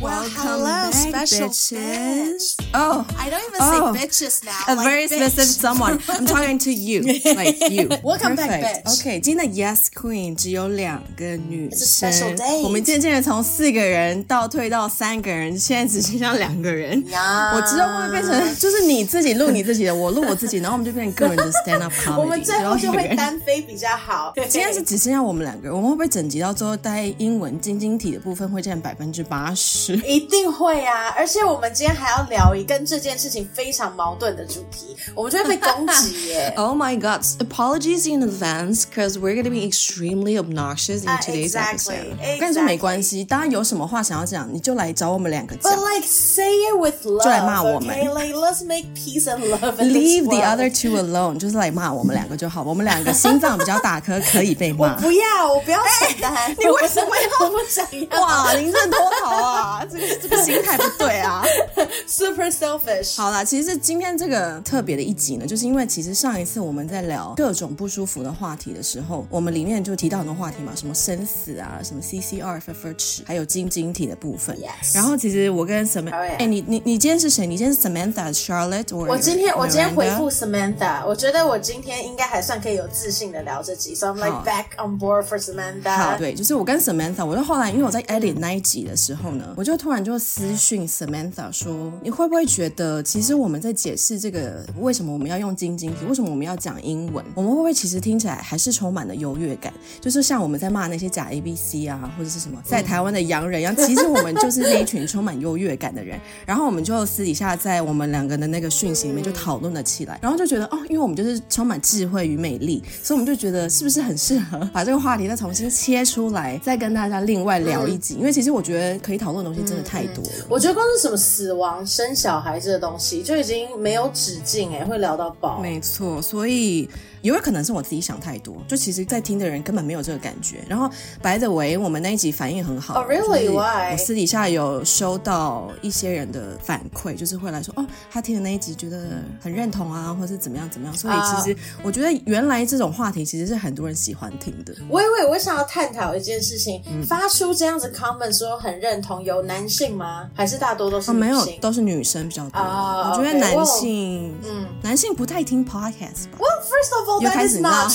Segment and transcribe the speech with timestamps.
[0.00, 0.94] Well, hello, back,
[1.26, 1.76] special bitches.
[1.76, 2.54] bitch.
[2.72, 3.92] Oh, I don't even Oh.
[3.92, 4.52] say bitches now.
[4.66, 5.28] a like very bitch.
[5.28, 6.00] specific someone.
[6.08, 7.02] I'm talking to you,
[7.36, 7.86] like you.
[8.02, 8.86] Welcome back, Perfect.
[8.86, 9.00] bitch.
[9.00, 12.62] OK，今天的 Yes Queen 只有两个女 It's a 生 special date.
[12.62, 17.06] 我们渐渐的从四个人倒退到三个人，现在只剩下两个人。
[17.10, 22.18] 呀我之后会不会变成就是你自己录你自己的，我录我自己，然后我们就变成个人的 stand up comedy。
[22.18, 24.32] 我们最后就会单飞比较好。
[24.48, 29.89] 今天是只剩下我们两个人，我们会不会整集到最后，大概英文晶晶体的部分会占百分之八十？
[30.06, 31.12] 一定会啊！
[31.16, 36.52] 而且我们今天还要聊一跟这件事情非常矛盾的主题，我们就会被攻击耶。
[36.56, 37.22] Oh my god!
[37.38, 42.16] Apologies in advance, because we're gonna be extremely obnoxious in Ah, today's episode.
[42.18, 45.90] 我跟你说.没关系，大家有什么话想要讲，你就来找我们两个讲 But。
[45.90, 48.08] like say it with love，就来骂我们 Okay?
[48.12, 49.76] Like let's make peace and love.
[49.78, 52.62] Leave the other two alone，就是来骂我们两个就好。
[52.62, 54.94] 我们两个心脏比较大颗，可以被我骂。
[54.96, 56.54] 不要，我不要承担。
[56.58, 58.20] 你为什么要我不想要？
[58.20, 59.79] 哇，临阵脱逃啊！
[59.84, 61.42] 这个这个心态不对啊。
[62.06, 63.16] super selfish。
[63.16, 74.56] 好啦，其实今天这个特别的一集呢，就是因为其实上一次我们在聊各种不舒服的话题的时候，我们里面就提到很多话题嘛，什么生死啊，什么 CCR、f f 尺，还有晶晶体的部分。
[74.56, 77.46] Yes 然后其实我跟 Samantha，Oh, yeah 哎、你你你今天是谁？
[77.46, 85.96] 你今天是 Samantha、Charlotte，我我今天我今天回复 Samantha，我觉得我今天应该还算可以有自信的聊这集，so I'm like back on board for Samantha。
[85.96, 99.72] 好，对，就是我跟 Samantha，我就后来因为我在 edit 那一集的时候呢，我就就突然就私讯 Samantha 说，你会不会觉得，其实我们在解释这个为什么我们要用晶晶体，为什么我们要讲英文，我们会不会其实听起来还是充满了优越感？
[100.00, 106.18] 就是像我们在骂那些假 A B C 啊，或者是什么在台湾的洋人一样，其实我们就是那一群充满优越感的人。
[106.44, 118.14] 然后我们就私底下在我们两个的那个讯息里面就讨论了起来，然后就觉得哦，因为我们就是充满智慧与美丽，所以我们就觉得是不是很适合把这个话题再重新切出来，再跟大家另外聊一集？
[118.14, 120.46] 因为其实我觉得可以讨论的东西真的太多了。
[120.48, 125.60] 我觉得光是什么死亡、生小孩这个东西就已经没有止境哎，会聊到爆。
[125.60, 126.88] 没错，所以也
[127.22, 130.64] 有可能是我自己想太多，就其实，在听的人根本没有这个感觉。
[130.68, 130.88] 然后
[131.22, 133.92] ，by the way，我们那一集反应很好 oh,，really why？
[133.92, 140.96] 我私底下有收到一些人的反馈，就是会来说，哦，他听的那一集觉得很认同啊，或是怎么样怎么样。
[140.96, 144.74] 所以啊其实我觉得原来这种话题其实是很多人喜欢听的。
[144.88, 150.28] 喂喂，我想要探讨一件事情，嗯发出这样子 comment 说很认同，有男性吗？
[150.34, 152.58] 还是大多都是哦，没有？，都是女生比较多。
[152.58, 156.38] 啊我觉得男性，嗯，男性不太听 podcast 吧。
[156.38, 157.88] Well, first of all, 又开始了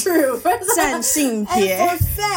[0.75, 1.87] 单 性别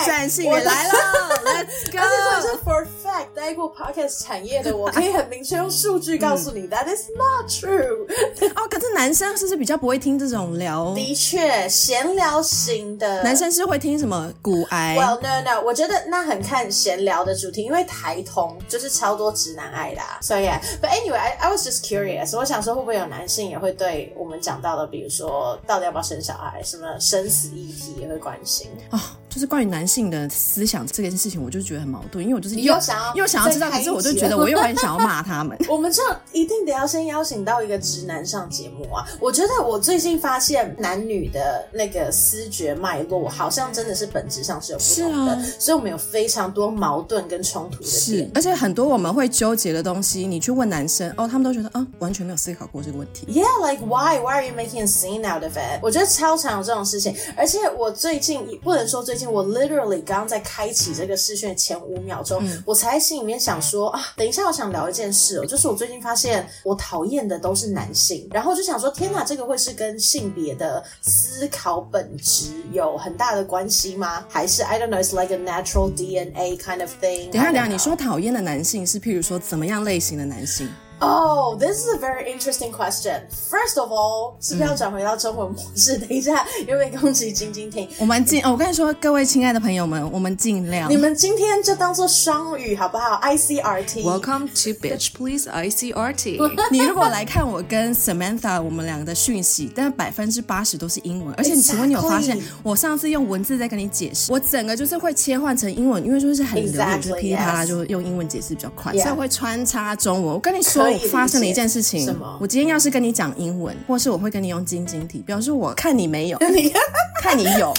[0.07, 0.93] 单性别来了
[1.45, 2.89] let's go
[3.35, 8.07] 待过 podcast 产业的我，可以很明确用数据告诉你、t h a t is not true。
[8.55, 10.95] 哦，可是男生是不是比较不会听这种聊？
[10.95, 28.69] 的确，闲聊型的男生是会听什么骨癌？Well, no, no，我觉得那很看闲聊的主题，因为台通就是超多直男爱的、啊，所以、yeah.，But anyway, I, I was just curious，我想说会不会有男性也会对我们讲到的，比如说到底要不要生小孩，什么生死议题也会关心。
[28.91, 28.99] 哦，
[29.39, 35.57] 就是关于男性的思想这件事情，我就觉得很矛盾，因为我就是你又想要又想要知道，可是我就觉得我又很想要骂他们。
[35.71, 39.07] 我们这一定得要先邀请到一个直男上节目啊！
[39.21, 48.29] 我觉得我最近发现男女的那个思觉脉络，好像真的是本质上是有不同的，是啊所以我们有非常多矛盾跟冲突的是，。
[48.35, 53.25] 而且很多我们会纠结的东西，你去问男生，哦，他们都觉得啊，完全没有思考过这个问题。
[53.29, 54.19] Yeah, like why?
[54.19, 55.79] Why are you making a scene out of it?
[55.81, 74.25] 我觉得超常有这种事情，而且我最近不能说最近，我 literally 刚刚在开启这个视讯前五秒钟，我才在心里面想说啊，等一下我想聊一件事哦，就是我最近发现我讨厌的都是男性，然后我就想说，天哪，这个会是跟性别的思考本质有很大的关系吗？
[74.29, 77.31] 还是 I don't know, it's like a natural DNA kind of thing?
[77.31, 80.69] 等一下等一下，你说讨厌的男性是譬如说怎么样类型的男性？
[81.06, 83.24] Oh, this is a very interesting question.
[83.30, 85.98] First of all，是不是要转回到中文模式？
[85.98, 87.90] 等一下，有没有攻击晶晶听？
[87.98, 90.96] 我们尽、哦，我跟你说，各位亲爱的朋友们，我们尽量你。
[90.96, 93.20] 们今天就当做双语好不好？
[93.22, 94.02] ICRT。
[94.02, 96.40] Welcome to Bitch Please ICRT。
[96.72, 110.34] 你如果来看我跟 Samantha 我们两个的讯息，但百分之八十都是英文，而且你请问你有发现 Exactly 我上次用文字在跟你解释，我整个就是会切换成英文，因为就是很流利 Exactly，就是噼里啪啦 yes 就用英文解释比较快 Yeah 所以我会穿插中文。
[110.36, 116.73] 我跟你说，我可以理解 发生了一件事情，什么我今天要是跟你讲英文，或是我会跟你用晶晶体，表示我看你没有，你
[117.23, 117.75] 看你有，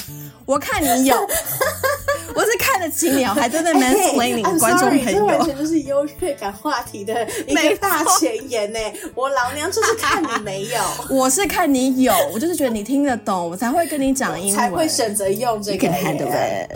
[0.46, 1.16] 我看你有。
[2.36, 8.80] 我是看得起你，我还在那 mansplaining 观众朋友，这完全就是优越感话题的一个大前言呢。
[9.16, 10.80] 我老娘就是看你没有，
[11.10, 15.90] 我是看你有，我就是觉得你听得懂，我才会跟你讲英文，才会选择用这个。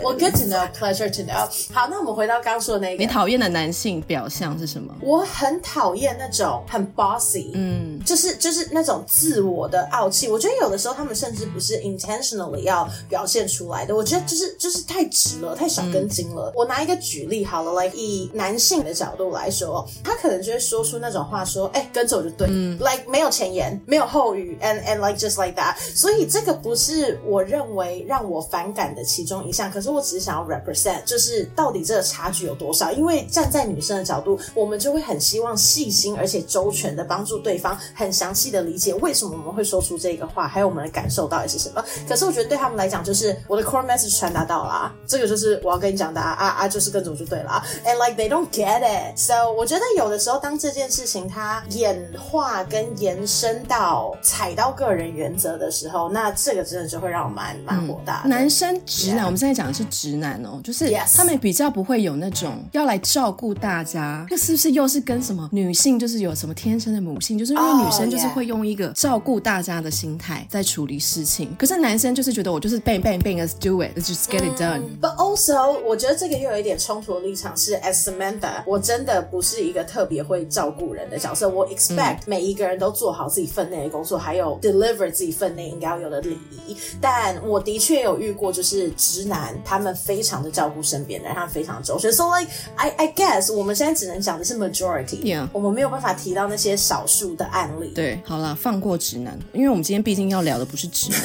[0.02, 1.48] 我 good to know，pleasure to know。
[1.72, 4.92] 好，那我们回到刚说的那个，你讨厌的男性表象是什么？
[5.00, 10.28] 我很讨厌那种很 bossy，嗯，就是就是那种自我的傲气。
[10.28, 16.52] 我觉得有的时候他们甚至不是 intentionally 要表现出来的，我觉得就是就是太直了，太少根筋了。
[16.54, 25.74] 我拿一个举例好了，like 以男性的角度来说，他可能就会说出那种话，说，哎，跟着我就对嗯，like 没有前言，没有后语，and and like just like that。
[25.94, 32.90] 所以这个不是我认为让我反感的其中一项，可是我只是想要 represent，就是到底这个差距有多少？
[32.92, 41.84] 因为站在女生的角度，我们就会很希望细心而且周全的帮助对方，很详细的理解为什么我们会说出这个话，还有我们的感受到底是什么。
[42.08, 47.62] 可是我觉得对他们来讲，就是我的 core message 传达到了，这个就是我要跟你讲的啊啊，就是跟着我就对了。
[47.84, 49.16] And like they don't get it.
[49.16, 58.22] So 我觉得有的时候，当这件事情它演化跟延伸到踩到个人原则的时候，那这个真的就会让我蛮蛮火大。
[58.26, 74.82] 男生直男，我们现在讲的是直男哦，就是他们比较不会有那种要来照顾大家，这是不是又是跟什么女性就是有什么天生的母性，就是因为女生就是会用一个照顾大家的心态在处理事情，可是男生就是觉得我就是 bang bang bang let's do it let's just get it done。
[75.00, 86.76] But also 我觉得这个又有一点冲突的立场是，as Samantha，我真的不是一个特别会照顾人的角色，我 expect 每一个人都做好自己分内的工作，还有 deliver 自己分内应该要有的礼仪。
[87.00, 92.12] 但我的确有遇过，就是直男他们非常的照顾身边人，他们非常周全。
[92.12, 97.92] So like I I guess 我们现在只能讲的是 majority，我们没有办法提到那些少数的案例。
[97.94, 101.20] 对，好了，放过直男，因为我们今天毕竟要聊的不是直男。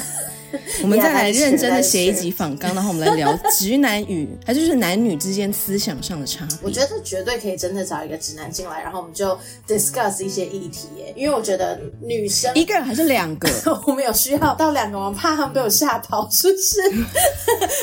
[0.83, 6.57] 我们再来认真的写一集访纲，然后我们来聊 直男与还就是男女之间思想上的差别。
[6.61, 9.37] 我觉得绝对可以真的找一个直男进来，然后我们就
[9.67, 11.13] discuss 一些议题耶。
[11.15, 13.49] 因为我觉得女生一个人还是两个，
[13.85, 15.13] 我们有需要到两个吗？
[15.15, 16.81] 怕他们被我吓跑，是不是？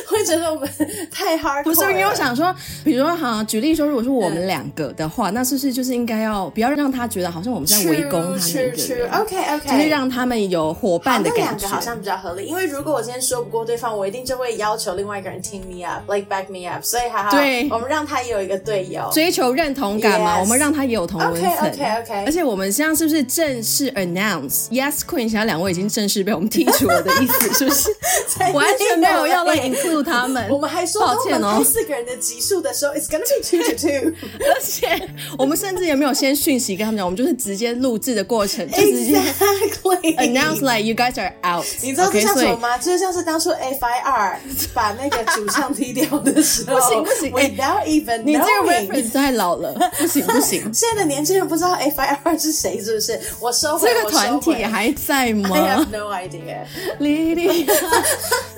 [0.09, 0.69] 会觉得我们
[1.11, 1.63] 太 hard。
[1.65, 2.55] 不是，因为我想说，
[2.85, 12.53] 比如说哈，举例说，如果说我们两个的话，那是不是就是应该要不要让他觉得好像我们在围攻他那个？OK OK，就是让他们有伙伴的感觉，好像比较合理。
[12.57, 16.83] 因为如果我今天说不过对方，我一定就会要求另外一个人 team me up，like back me up。
[16.83, 20.41] 所以还好，对，我们让他也有一个队友，追求认同感嘛。
[20.41, 21.51] 我们让他也有同温层。
[21.51, 22.25] OK OK OK。
[22.25, 27.91] 而且我们现在是不是正式 announce？Yes Queen，现在两位已经正式被我们剔除了的意思，是不是？
[28.57, 30.49] 完全没有要来 include 他们。
[30.49, 34.13] 我们还说，抱歉哦，四个人的集数的时候，it's gonna be two to two。
[34.55, 39.21] 而且我们甚至也没有先讯息跟他们讲，我们就是直接录制的过程，就直接
[40.19, 41.67] announce like you guys are out。
[41.83, 42.79] 你知道这像什么吗？
[42.79, 44.37] 就是像是当初 FIR
[44.75, 50.63] 把那个主唱踢掉的时候，不行不行，without even 你这个 reference 太老了，不行不行。
[50.75, 53.21] 现在的年轻人不知道 FIR 是谁，是不是？
[53.41, 56.65] 我收回这个团体还在吗？I have no idea。
[57.01, 57.67] Lily，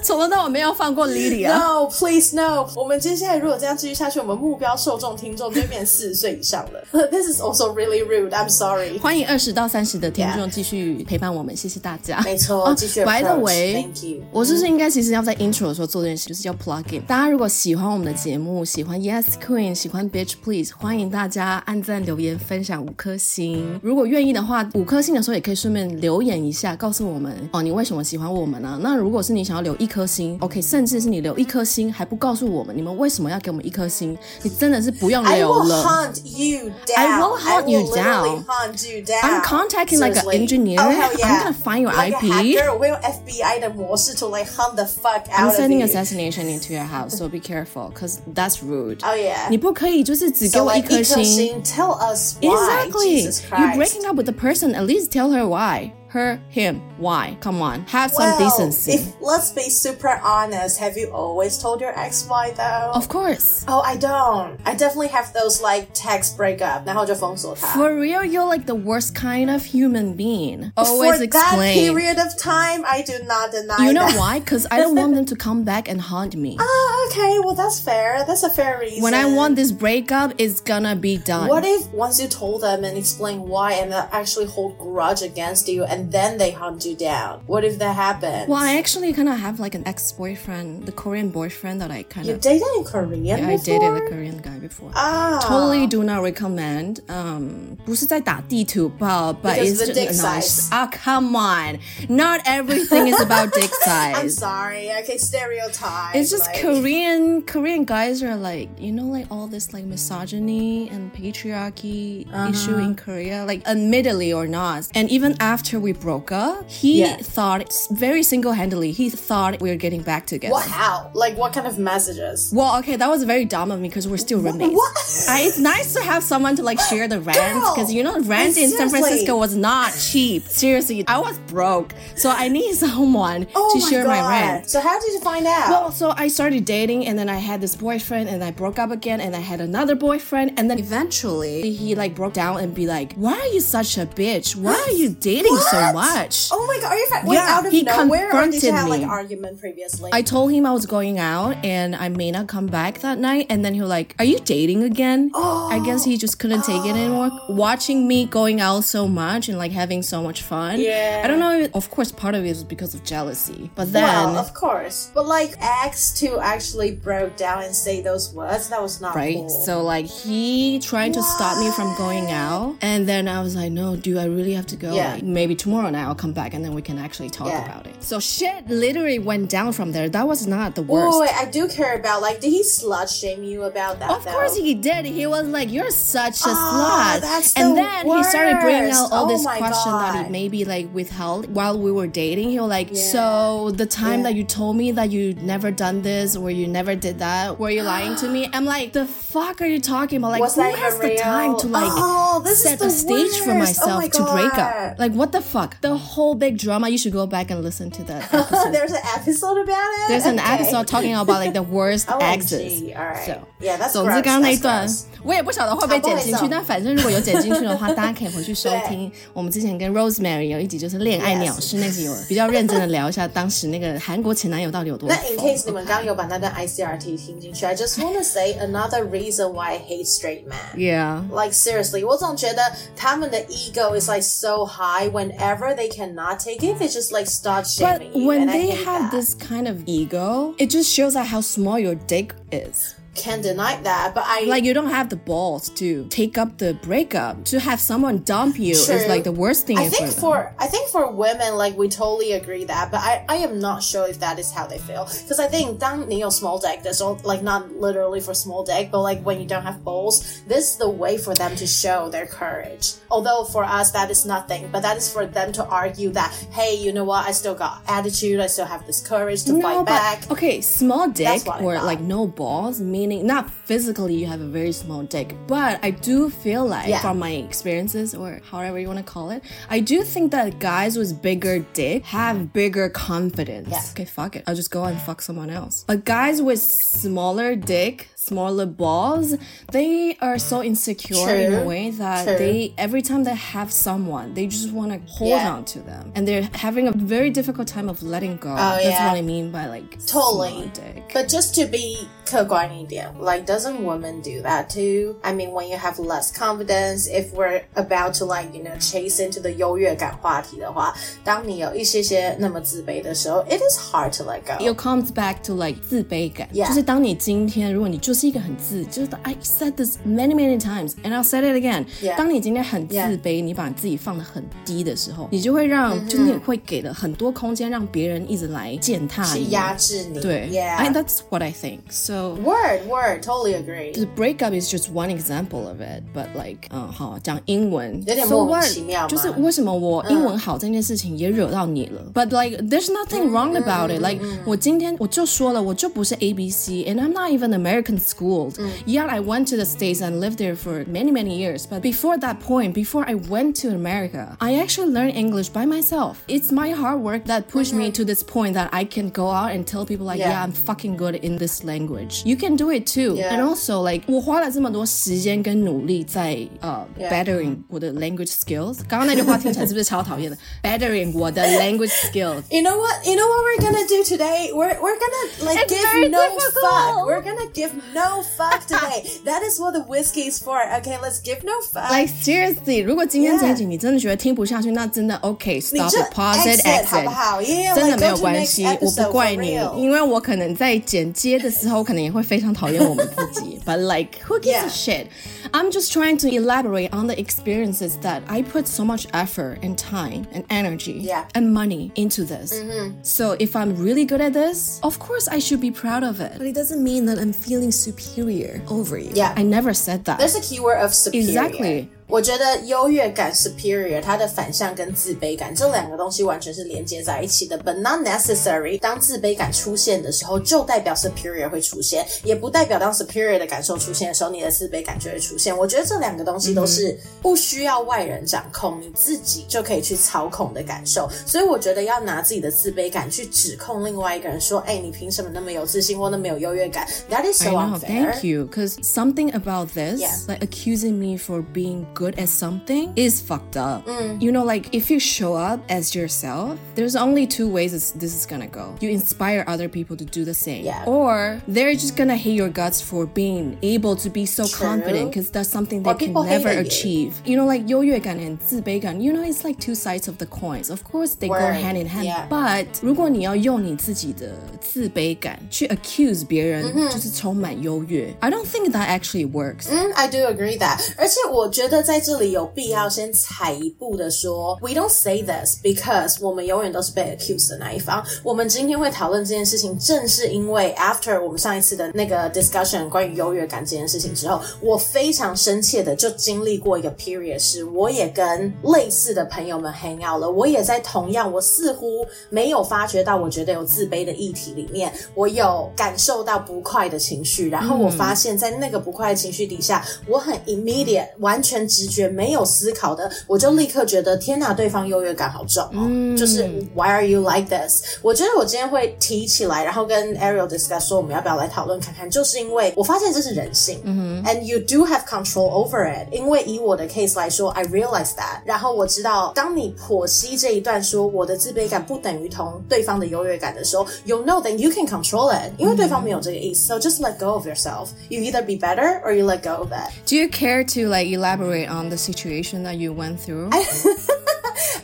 [0.02, 2.66] 从头到尾没有放过 Lily 啊！No，please no。
[2.74, 7.08] 我们接下来如果这样继续下去，我们目标受众听众就变四十岁以上了。
[7.10, 8.30] This is also really rude.
[8.30, 8.98] I'm sorry。
[8.98, 12.20] 欢迎二十到三十的听众继续陪伴我们，谢谢大家。
[12.24, 13.04] 没错，继续。
[13.04, 13.36] The
[13.77, 14.23] way，Thank you。
[14.31, 17.01] 我是不是应该其实要在 intro 的时候做这件事，就是叫 plug in。
[17.03, 23.79] 大家如果喜欢我们的节目，喜欢 Yes Queen，喜欢 Bitch Please，欢迎大家按赞、留言、分享五颗星。
[23.81, 28.79] 如果愿意的话，五颗星的时候也可以顺便留言一下，告诉我们哦，你为什么喜欢我们呢？
[28.81, 34.17] 那如果是你想要留一颗星，OK，甚至是你留一颗星还不告诉我们，你们为什么要给我们一颗星？
[34.41, 35.75] 你真的是不用留了。
[35.75, 36.97] I will hunt you down.
[36.97, 38.43] I will hunt you down.
[38.45, 39.21] Hunt you down.
[39.21, 40.79] I'm contacting like an engineer.
[40.79, 42.57] I'm gonna find your IP.
[42.79, 45.93] 我用 FBI 的 模式 to like hunt the fuck out I'm sending of you.
[45.93, 48.99] assassination into your house, so be careful, cause that's rude.
[49.03, 49.49] Oh yeah.
[49.49, 51.61] 你不可以就是只给我一颗星。
[51.63, 52.87] Tell us why.
[52.87, 53.21] Exactly.
[53.23, 53.77] Jesus You're Christ.
[53.77, 54.73] breaking up with the person.
[54.75, 55.91] At least tell her why.
[56.13, 57.35] Her, him, why?
[57.41, 58.91] Come on, have some well, decency.
[58.91, 60.77] If, let's be super honest.
[60.77, 62.91] Have you always told your ex why though?
[62.93, 63.65] Of course.
[63.67, 64.59] Oh, I don't.
[64.63, 66.85] I definitely have those like text breakup.
[66.85, 67.65] 然后就封锁他。
[67.75, 70.71] For real, you're like the worst kind of human being.
[70.75, 71.33] Always For explain.
[71.33, 74.15] that period of time, I do not deny You know that.
[74.15, 74.39] why?
[74.39, 76.57] Because I don't want them to come back and haunt me.
[76.59, 77.39] Ah, okay.
[77.43, 78.23] Well, that's fair.
[78.27, 79.01] That's a fair reason.
[79.01, 81.47] When I want this breakup, it's gonna be done.
[81.49, 85.67] What if once you told them and explain why and they actually hold grudge against
[85.67, 87.40] you and then they hunt you down?
[87.46, 88.48] What if that happens?
[88.48, 92.28] Well, I actually kind of have like an ex-boyfriend, the Korean boyfriend that I kind
[92.28, 92.36] of.
[92.36, 94.91] You dated in Korean Yeah, I dated a Korean guy before.
[94.95, 95.39] Ah.
[95.41, 96.99] Totally do not recommend.
[97.09, 100.47] Um, 不是在打地图炮, but Because it's of the dick just nice.
[100.47, 100.69] size.
[100.71, 101.79] Ah, come on.
[102.09, 104.35] Not everything is about dick I'm size.
[104.37, 104.89] sorry.
[105.01, 106.15] Okay, stereotype.
[106.15, 109.85] It's just like- Korean Korean Korean guys are like you know like all this like
[109.85, 116.31] misogyny and patriarchy issue in Korea like admittedly or not and even after we broke
[116.31, 117.17] up he Yeah.
[117.21, 120.65] thought very single-handedly he thought we were getting back together What?
[120.67, 121.09] How?
[121.13, 122.51] Like, what kind of messages?
[122.53, 125.28] well okay that was very dumb of me because we're still roommates What?
[125.28, 128.56] I, it's nice to have someone to like share the rent because you know rent
[128.56, 128.88] in San.
[128.90, 133.90] Francisco was not cheap seriously I was broke so I need someone Oh to my
[133.90, 134.10] share God.
[134.10, 135.68] my rent So how did you find out?
[135.70, 138.90] well, so I started dating, and then I had this boyfriend, and I broke up
[138.90, 142.86] again, and I had another boyfriend, and then eventually he like broke down and be
[142.86, 144.54] like, "Why are you such a bitch?
[144.56, 147.72] Why are you dating so much?" Oh my god, are you wait, Yeah, out of
[147.72, 149.06] he nowhere or did you confronted have like me.
[149.06, 150.10] argument previously?
[150.12, 153.46] I told him I was going out and I may not come back that night,
[153.50, 155.84] and then he was like, "Are you dating again?" I oh.
[155.84, 157.30] guess he just couldn't take it anymore.
[157.48, 160.80] Watching me going out so much and like having so much fun.
[160.80, 161.22] Yeah.
[161.24, 161.60] I don't know.
[161.60, 164.02] If, of course, part of it was because of jealousy, but then.
[164.02, 165.10] well, of course.
[165.14, 169.36] But like X to actually broke down and say those words, that was not right?
[169.36, 169.48] cool.
[169.48, 173.72] So like he tried to stop me from going out, and then I was like,
[173.72, 174.94] no, do I really have to go?
[174.94, 175.14] Yeah.
[175.14, 177.64] Like, maybe tomorrow night I'll come back, and then we can actually talk Yeah.
[177.64, 178.02] about it.
[178.02, 180.08] So shit literally went down from there.
[180.08, 181.20] That was not the worst.
[181.20, 184.10] wait, I do care about like did he slut shame you about that?
[184.10, 184.38] Of though?
[184.38, 185.06] course he did.
[185.06, 188.90] He was like, "You're such a Ah, slut," that's and the then he started bringing
[188.90, 192.50] out all Oh this question that he maybe like withheld while we were dating.
[192.50, 193.02] He was like, Yeah.
[193.14, 194.24] "So the time Yeah.
[194.30, 197.70] that you told me that you never done this or you never did that, were
[197.70, 200.32] you lying to me?" I'm like, "The fuck are you talking about?
[200.32, 203.80] Like, Was who has the time to like Oh, set the a stage for worst.
[203.80, 204.98] Oh myself my to break up?
[204.98, 205.80] Like, what the fuck?
[205.80, 206.88] The whole big drama.
[206.88, 208.30] You should go back and listen to that.
[208.72, 210.08] There's an episode about it.
[210.08, 210.54] There's an Okay.
[210.54, 212.82] episode talking about like the worst exes.
[212.92, 213.24] alright.
[213.26, 215.01] So, Yeah, that's 总之gross, 刚刚那一 that's 段 gross.
[215.23, 229.53] 我也不晓得会不会剪进去，好不好意思但反正如果有剪进去的话，大家可以回去收听我们之前跟 Rosemary 有一集就是恋爱鸟事那集，有比较认真的聊一下当时那个韩国前男友到底有多那 in 疯 case 你们刚刚有把那段 ICRT 听进去，I just want to say another reason
[229.53, 230.57] why I hate straight men.
[230.75, 231.21] Yeah.
[231.31, 232.61] Like seriously，我总觉得
[232.97, 235.07] 他们的 ego is like so high.
[235.09, 238.27] Whenever they cannot take it, they just like start But shaming you.
[238.27, 239.11] when and I they hate have that.
[239.11, 242.95] this kind of ego, it just shows out how small your dick is.
[243.15, 246.73] can't deny that, but I Like you don't have the balls to take up the
[246.81, 247.45] breakup.
[247.45, 249.05] To have someone dump you is True.
[249.07, 249.95] like the worst thing I ever.
[249.95, 253.59] think for I think for women, like we totally agree that, but I, I am
[253.59, 255.05] not sure if that is how they feel.
[255.05, 259.01] Because I think 当你有 small dick, there's all, like not literally for small dick, but
[259.03, 262.25] like when you don't have balls, this is the way for them to show their
[262.25, 262.95] courage.
[263.11, 266.73] Although for us that is nothing, but that is for them to argue that hey,
[266.83, 269.77] you know what, I still got attitude, I still have this courage to No, fight
[269.77, 270.31] but back.
[270.31, 271.85] okay, small dick That's what I or thought.
[271.85, 276.16] like no balls, meaning not physically you have a very small dick, but I do
[276.44, 277.00] feel like Yeah.
[277.06, 279.40] from my experiences or however you want to call it,
[279.76, 283.68] I do think that guys with bigger dick have bigger confidence.
[283.70, 283.90] Yeah.
[283.92, 284.42] Okay, fuck it.
[284.46, 285.84] I'll just go and fuck someone else.
[285.90, 286.60] But guys with
[287.02, 289.28] smaller dick, smaller balls,
[289.76, 292.38] they are so insecure in a way that True.
[292.42, 295.52] they every time they have someone, they just want to hold Yeah.
[295.56, 296.04] on to them.
[296.16, 298.50] And they're having a very difficult time of letting go.
[298.52, 299.08] Oh, That's Oh, yeah.
[299.08, 300.70] what I mean by like Totally.
[300.74, 301.02] dick.
[301.14, 301.86] But just to be
[302.27, 305.15] 客观一点, like doesn't women do that too?
[305.21, 309.19] I mean, when you have less confidence, if we're about to like you know chase
[309.19, 314.63] into the 优越感话题的话，当你有一些些那么自卑的时候，it is hard to let go.
[314.63, 316.67] It comes back to like 自卑感 Yeah.
[316.67, 321.85] 就是当你今天，如果你就是一个很自，就是 I said this many many times and I'll say it again。
[322.01, 322.17] Yeah.
[322.17, 323.19] 当你今天很自 Yeah.
[323.19, 329.49] 卑你把自己放得很低的时候，你就会让，就是你会给了很多空间让别人一直来践踏去你。
[329.49, 330.19] 压制你。
[330.19, 330.77] 对 Yeah.
[330.77, 331.79] I, that's what I think.
[331.89, 333.91] So word word totally agree.
[333.93, 338.67] the breakup is just one example of it, but like，嗯，好，讲英文，有点 so 莫名 what？
[338.67, 344.01] 其妙嘛就是为什么我英文好这件事情也惹到你了、b u t like there's nothing wrong about it.
[344.01, 348.55] Like 我今天我就说了，我就不是 A B C, and I'm not even American schooled.
[348.85, 352.17] Yeah, I went to the States and lived there for many many years, but before
[352.19, 356.17] that point, before I went to America, I actually learned English by myself.
[356.27, 359.51] It's my hard work that pushed me to this point that I can go out
[359.51, 360.31] and tell people like, Yeah.
[360.31, 362.06] yeah, I'm fucking good in this language.
[362.25, 363.15] You can do it too.
[363.15, 363.33] Yeah.
[363.33, 367.09] And also like 我花了这么多时间跟努力在呃、 Yeah.
[367.09, 368.77] bettering 我的 language skills。
[368.87, 370.37] 刚刚那句话听起来是不是超讨厌的？
[370.61, 372.43] bettering 我的 language skills。
[372.49, 373.05] You know what?
[373.05, 374.51] You know what we're gonna do today?
[374.53, 376.63] We're we're gonna like It's give very no difficult.
[376.63, 377.05] fuck.
[377.05, 379.03] We're gonna give no fuck today.
[379.25, 380.57] That is what the whiskey is for.
[380.79, 381.89] Okay, let's give no fuck.
[381.91, 387.41] Like seriously，如果今天这一集你真的觉得听不下去，那真的 OK，stop it, pause it, exit，好不好？
[387.41, 393.59] Yeah，真的没有关系，我不怪你，因为我可能在剪接的时候，可能 也会非常讨厌我们自己。
[393.65, 395.07] But like, who gives a shit?
[395.53, 399.77] I'm just trying to elaborate on the experiences that I put so much effort and
[399.77, 401.25] time and energy yeah.
[401.33, 402.53] and money into this.
[402.53, 403.03] Mm-hmm.
[403.03, 406.37] So if I'm really good at this, of course I should be proud of it.
[406.37, 409.11] But it doesn't mean that I'm feeling superior over you.
[409.13, 409.33] Yeah.
[409.35, 410.19] I never said that.
[410.19, 411.27] There's a keyword of superior.
[411.27, 411.89] Exactly.
[412.07, 418.77] 我觉得优越感 superior 它的反向跟自卑感这两个东西完全是连接在一起的，but not necessary。
[418.77, 425.57] 当自卑感出现的时候，就代表 superior 会出现，也不代表当 superior 的感受出现的时候，你的自卑感就会出现。
[425.57, 431.09] 我觉得这两个东西都是不需要外人掌控，你自己就可以去操控的感受。
[431.25, 436.87] 所以我觉得要拿自己的自卑感去指控另外一个人，说，哎，你凭什么那么有自信或那么有优越感？
[437.09, 438.11] That is so unfair.
[438.11, 440.11] Thank you, because something about this, Yeah.
[440.27, 443.85] like accusing me for being good at something is fucked up.
[443.85, 444.21] Mm.
[444.21, 448.13] You know, like if you show up as yourself, there's only two ways this, this
[448.15, 448.75] is gonna go.
[448.81, 450.83] You inspire other people to do the same, Yeah.
[450.85, 454.67] or they're just gonna hate your guts for being able to be so True.
[454.67, 456.67] confident because that's something they Or can people never hated you.
[456.67, 457.13] achieve.
[457.25, 460.69] You know, like 优越感 and 自卑感, you know, it's like two sides of the coins.
[460.69, 461.55] Of course, they go Word.
[461.61, 462.27] hand in hand, Yeah.
[462.29, 468.13] but 如果你要用你自己的自卑感去 accuse 别人，就是充满优越。
[468.19, 469.67] I don't think that actually works.
[469.69, 470.79] 嗯，I do agree that。
[470.97, 478.04] 而且我觉得 在这里有必要先踩一步的说，We don't say this because 我们永远都是被 accused 的那一方。
[478.22, 506.43] 我们今天会讨论这件事情，正是因为 after 我们上一次的那个 discussion 关于优越感这件事情之后，我非常深切的就经历过一个 period，是我也跟类似的朋友们 hang out 了，我也在同样我似乎没有发觉到我觉得有自卑的议题里面，我有感受到不快的情绪，然后我发现，在那个不快的情绪底下，我很 immediate，完全直觉，没有思考的，我就立刻觉得天哪，对方优越感好重哦，就是
[506.75, 507.83] Why are you like this？
[508.01, 513.77] 我觉得我今天会提起来，然后跟 Ariel discuss 说我们要不要来讨论看看，就是因为我发现这是人性、
[514.25, 516.07] a n d you do have control over it。
[516.11, 528.21] 因为以我的 case 来说，I realize that，然后我知道，当你剖析这一段说我的自卑感不等于同对方的优越感的时候，you know that you can control it，因为对方没有这个意思，so just let go of yourself。You
[528.21, 529.91] either be better or you let go of it。
[530.05, 533.50] Do you care to like elaborate on the situation that you went through?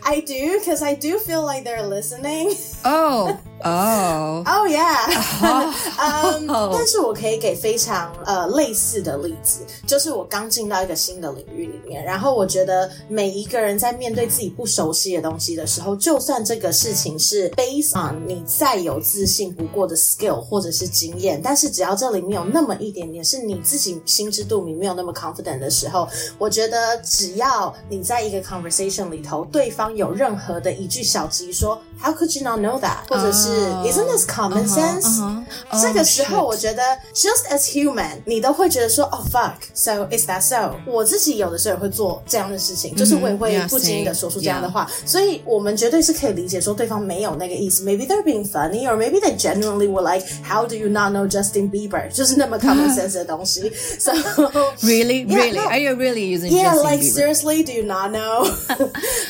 [0.06, 2.52] I do because I do feel like they're listening.
[2.84, 4.44] oh, oh.
[4.46, 5.08] Oh yeah，
[5.98, 26.06] 嗯，但是我可以给非常呃类似的例子，就是我刚进到一个新的领域里面，然后我觉得每一个人在面对自己不熟悉的东西的时候，就算这个事情是 based on 你再有自信不过的 skill 或者是经验，但是只要这里面有那么一点点是你自己心知肚明没有那么 confident 的时候，
[26.38, 33.08] 我觉得只要你在一个 conversation 里头，对方有任何的一句小鸡说 How could you not know that？
[33.08, 35.43] 或者是、哦 Isn't this common sense？、 uh-huh.
[35.81, 36.45] 这个 Oh, 时候， shit.
[36.45, 36.81] 我觉得
[37.13, 40.75] just as human，你都会觉得说，哦、fuck，so is that so？
[40.85, 44.19] 我自己有的时候也会做这样的事情，就是我也会 yeah, 不经意的 same.
[44.19, 47.83] 说出这样的话所以我们绝对是可以理解说对方没有那个意思。
[47.83, 51.69] Maybe they're being funny, or maybe they genuinely were like, How do you not know Justin
[51.69, 52.11] Bieber？
[52.11, 53.71] 就是那么 common sense 的东西。
[53.99, 54.11] So
[54.81, 55.57] Really, Yeah, really?
[55.57, 55.67] no.
[55.67, 57.13] Are you really using Yeah, Justin like Bieber?
[57.13, 58.49] seriously, do you not know?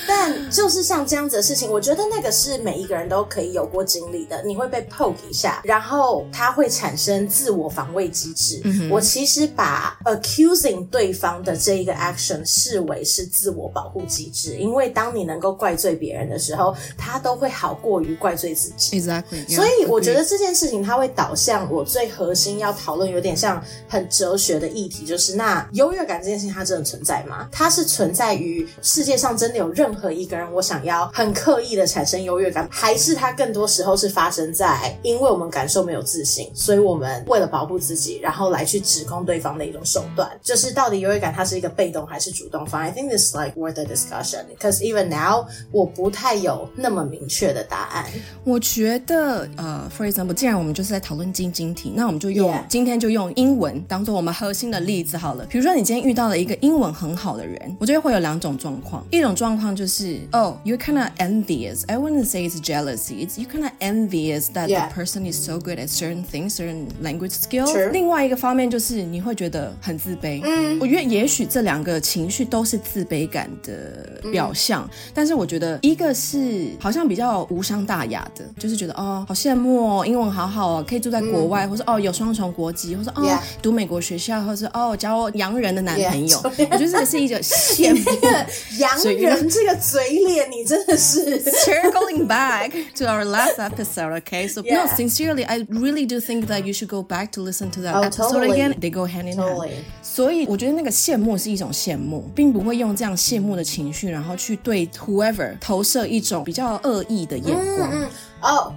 [0.08, 4.43] 但就是像这样子的事情，我觉得那个是每一个人都可以有过经历 的。
[4.45, 8.63] 你会被 poke 一下，然后它会产生自我防卫机制。
[8.91, 19.01] 我其实把 accusing 对方的这一个 action 视为是自我保护机制，因为当你能够怪罪别人的时候，他都会好过于怪罪自己。
[19.01, 19.47] Exactly.
[19.47, 27.49] yeah, 所以我觉得这件事情它会导向我最核心要讨论，有点像很哲学的议题，就是那优越感这件事情它真的存在吗？
[27.51, 48.07] 它是存在于世界上真的有任何一个人我想要很刻意的产生优越感，还是它更多时候是发生在因为我们感受没有自信，所以我们为了保护自己，然后来去指控对方的一种手段，就是到底优越感它是一个被动还是主动方？I think this is like worth a discussion because even now 我不太有那么明确的答案。
[48.45, 55.45] 我觉得，呃，for example，既然我们就是在讨论晶晶体，那我们就用.今天就用英文当做我们核心的例子好了。
[55.47, 59.05] 比如说，你今天遇到了一个英文很好的人，我觉得会有两种状况。
[59.11, 61.83] 一种状况就是，哦、y o u r e kind of envious.
[61.87, 63.27] I wouldn't say it's jealousy.
[63.27, 66.87] It's you kind of envious that the person is so good at certain things, certain
[67.03, 67.91] language skills。
[67.91, 70.41] 另外一个方面就是你会觉得很自卑。
[70.43, 86.41] 嗯，我觉得也许这两个情绪都是自卑感的表象，但是我觉得一个是好像比较无伤大雅的，就是觉得哦，好羡慕哦，英文好好哦，可以住在国外，或者哦有双重国籍，或者哦读美国学校，或是哦交洋人的男朋友。
[86.45, 88.11] 我觉得这个是一个羡慕。
[88.79, 91.43] 洋人这个嘴脸，你真的是。
[91.65, 94.48] Circling back to our last episode, okay?
[94.48, 94.86] So Yeah.
[94.86, 97.96] no, sincerely, I really do think that you should go back to listen to that
[97.96, 98.52] Oh, episode totally.
[98.52, 98.76] again.
[98.80, 99.56] They go hand in hand.
[99.56, 99.84] Totally.
[100.04, 107.92] 所以我觉得那个羡慕是一种羡慕，并不会用这样羡慕的情绪，然后去对 whoever 投射一种比较恶意的眼光。
[107.92, 108.33] 哦、a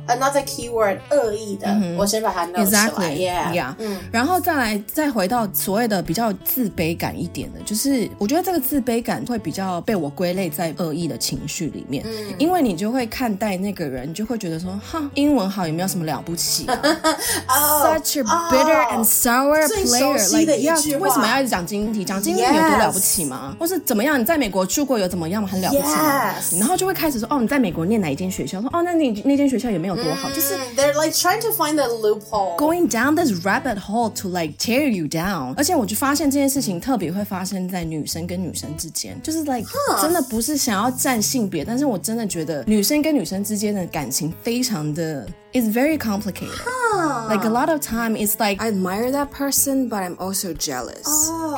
[0.08, 3.73] n o t h e r keyword，恶意的，我先把它 note 起来 Exactly, Yeah，yeah.
[4.12, 12.06] 然后再来，再回到所谓的比较自卑感一点的，就是我觉得这个自卑感会比较被我归类在恶意的情绪里面，
[12.38, 16.82] 因为你就会看待那个人，你就会觉得说，哈，英文好也没有什么了不起、啊。
[17.84, 22.06] Such a bitter and sour player, 悉 like 的一 yeah, 句为什么要一直讲经济题？
[22.06, 24.19] 讲经济题有多了不起吗或是怎么样？
[24.19, 25.49] 你在美国住过有怎么样吗？
[25.51, 28.62] 很了不起吗然后就会开始说，哦，你在美国念哪一间学校？
[28.62, 32.57] 说，哦，那你那间学校也没有多好，就是 They're like trying to find the loophole.
[32.57, 35.53] going down this rabbit hole to like tear you down。
[35.57, 39.67] 而且我就发现这件事情特别会发生在女生跟女生之间，就是 like
[40.01, 50.02] 真的不是想要占性别，但是我真的觉得女生跟女生之间的感情非常的 is very complicated。Like a lot of time, it's like I admire that person, but
[50.02, 51.06] I'm also jealous.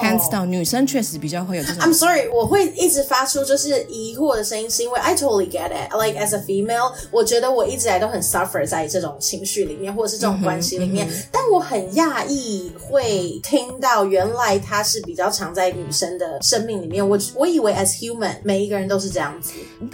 [0.01, 5.93] Hands down，女生确实比较会有这种 I'm sorry，我会一直发出就是疑惑的声音，是因为 I totally get it.
[5.93, 11.09] Like as a female，我觉得我一直以来都很 suffer 在这种情绪里面，或者是这种关系里面。
[11.33, 17.07] 但我很讶异会听到原来它是比较常在女生的生命里面。
[17.07, 19.53] 我我以为 as human，每一个人都是这样子。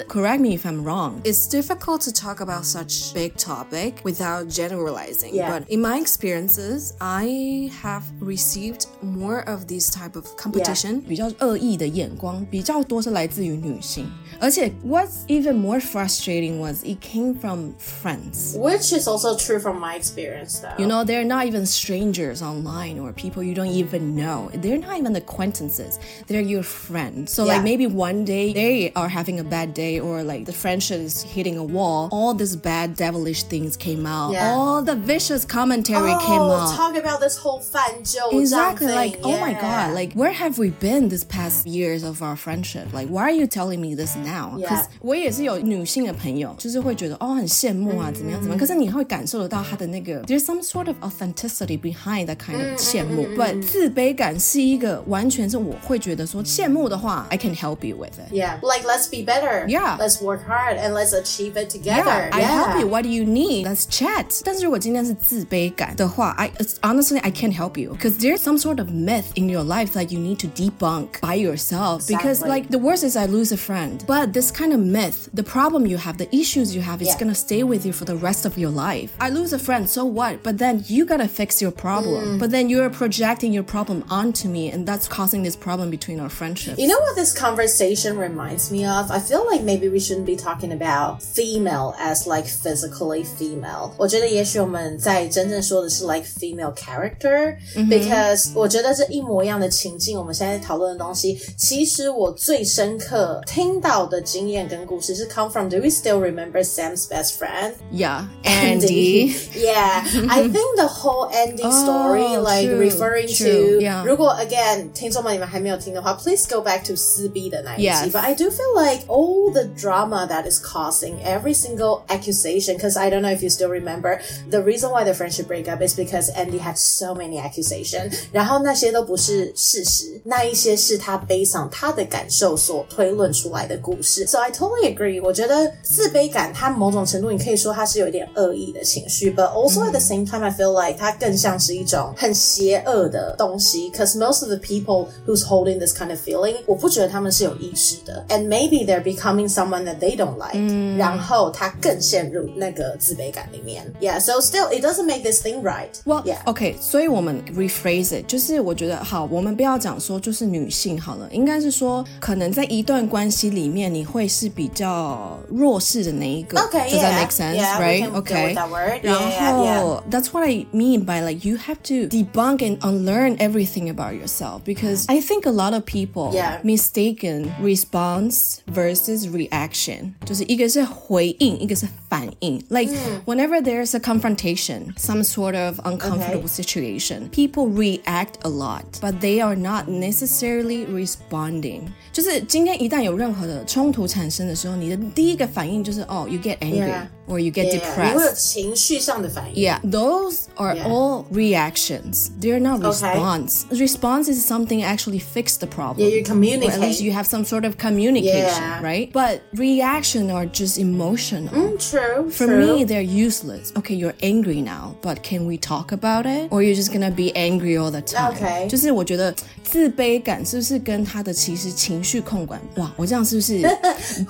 [0.09, 1.23] Correct me if I'm wrong.
[1.25, 5.35] It's difficult to talk about such big topic without generalizing.
[5.35, 5.51] Yeah.
[5.51, 11.03] But in my experiences, I have received more of these type of competition.
[11.03, 18.56] 比较恶意的眼光比较多是来自于女性， 而且 what's even more frustrating was it came from friends.
[18.58, 20.74] Which is also true from my experience though.
[20.78, 24.50] You know, they're not even strangers online or people you don't even know.
[24.54, 26.00] They're not even acquaintances.
[26.28, 27.32] They're your friends.
[27.32, 27.54] So yeah.
[27.54, 31.24] like maybe one day they are having a bad day or like the friendship is
[31.24, 32.10] hitting a wall.
[32.12, 34.34] All these bad devilish things came out.
[34.34, 34.50] Yeah.
[34.50, 36.76] All the vicious commentary oh, came out.
[36.76, 38.88] Talk about this whole fan Exactly.
[38.88, 38.96] Thing.
[38.96, 39.26] Like, yeah.
[39.26, 42.94] oh my god, like where have we been this past years of our friendship?
[42.94, 44.57] Like why are you telling me this now?
[44.59, 44.69] Yeah.
[44.69, 48.59] Because 我也是有女性的朋友，就是会觉得哦很羡慕啊，怎么样怎么样。
[48.59, 53.27] 可是你会感受得到她的那个，there's some sort of authenticity behind that kind of 羡慕。
[53.37, 58.33] But 自卑感是一个完全是我会觉得说羡慕的话，I can help you with it.
[58.33, 59.67] Yeah, like let's be better.
[59.67, 59.99] Yeah.
[59.99, 62.05] let's work hard and let's achieve it together.
[62.05, 62.89] Yeah, I help you.
[62.89, 63.67] What do you need?
[63.67, 64.41] Let's chat.
[64.45, 69.65] 但是如果今天是自卑感的话，I it's, honestly I can't help you because there's some sort of myth in your
[69.65, 72.07] life that you need to debunk by yourself.
[72.07, 72.49] Because Exactly.
[72.49, 75.87] like the worst is I lose a friend, but this kind of myth, the problem
[75.87, 77.19] you have, the issues you have, is Yeah.
[77.19, 79.11] gonna stay with you for the rest of your life.
[79.21, 80.43] I lose a friend, so what?
[80.43, 82.39] But then you gotta fix your problem.
[82.39, 86.29] But then you're projecting your problem onto me, and that's causing this problem between our
[86.29, 86.79] friendship.
[86.79, 89.11] You know what this conversation reminds me of?
[89.11, 93.93] I feel like maybe we shouldn't be talking about female as like physically female.
[93.97, 105.69] 我觉得也许我们在真正说的是 like female character、because 我觉得这一模一样的情境，我们现在讨论的东西，其实我最深刻听到 的经验跟故事是 come from.
[105.69, 107.75] Do we still remember Sam's best friend?
[107.91, 109.35] Yeah, Andy.
[109.55, 114.05] yeah, I think the whole Andy story, Oh, like true, referring true, to, yeah.
[114.05, 117.89] 如果 again 听众们你们还没有听的话，please go back to 撕逼的那一集。
[117.89, 118.11] Yes.
[118.11, 122.99] But I do feel like all the drama that is causing every single accusation, because
[122.99, 125.95] I don't know if you still remember, the reason why the friendship break up is
[125.95, 134.27] because Andy had so many accusation，然后那些都不是事实，那一些是他背上他的感受所推论出来的故 事。
[134.27, 144.57] So I totally agree，我觉得自卑感它某种程度你可以说它是有一点恶意的情绪，but also at the same time I feel like 它更像是一种很邪恶的东西，because most of the
[144.57, 153.85] people who's holding this kind of feeling，我不觉得他们是有意识的，and maybe they're becoming someone that they don't like，、然后他更陷入那个自卑感里面。
[154.01, 155.91] Yeah, so still it doesn't make this thing right.
[156.05, 156.39] Well, yeah.
[156.45, 166.59] OK，所以我们 rephrase it，就是我觉得好，我们不要讲说就是女性好了，应该是说可能在一段关系里面， 你会是比较弱势的那一个。
[166.61, 167.21] Okay, Does that yeah.
[167.21, 167.57] make sense?
[167.57, 168.03] Yeah, we right?
[168.03, 168.47] can go okay.
[168.49, 169.01] with that word.
[169.03, 169.81] Yeah, 然 yeah, yeah.
[169.81, 174.15] 后 that's what I mean by like you have to debunk and unlearn everything about
[174.15, 176.61] yourself because I think a lot of people Yeah.
[176.63, 182.63] mistaken response versus reaction，就是一个是回应，一个是反应。
[182.69, 182.91] Like、
[183.27, 189.41] whenever there's a confrontation, some sort of uncomfortable situation, people react a lot, but they
[189.43, 191.83] are not necessarily responding.
[192.13, 196.94] 就是今天一旦有任何的 冲突产生的时候，你的第一个反应就是哦、，you get angry
[197.27, 198.13] or you get Yeah, depressed.
[198.15, 199.63] 你会有情绪上的反应。
[199.65, 200.85] Yeah, those are Yeah.
[200.89, 202.29] all reactions.
[202.41, 203.15] They're not Okay.
[203.15, 203.65] response.
[203.71, 206.07] Response is something actually fix the problem.
[206.07, 206.81] Yeah, you Or at communicate.
[206.81, 208.83] least you have some sort of communication, Yeah.
[208.83, 209.13] right?
[209.13, 211.53] But reaction are just emotional.
[211.55, 212.31] Mm, true.
[212.31, 212.77] For true.
[212.79, 213.73] me, they're useless.
[213.77, 216.49] Okay, you're angry now, but can we talk about it?
[216.51, 218.35] Or you're just gonna be angry all the time?
[218.35, 218.67] Okay.
[218.69, 222.61] 就是我觉得自卑感是不是跟他的其实情绪控管？
[222.77, 223.61] 哇，我这样是不是？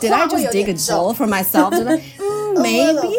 [0.00, 1.70] Did I 话会 just 有 dig a 点重 hole for myself?
[2.54, 3.16] 觉得嗯 A little maybe.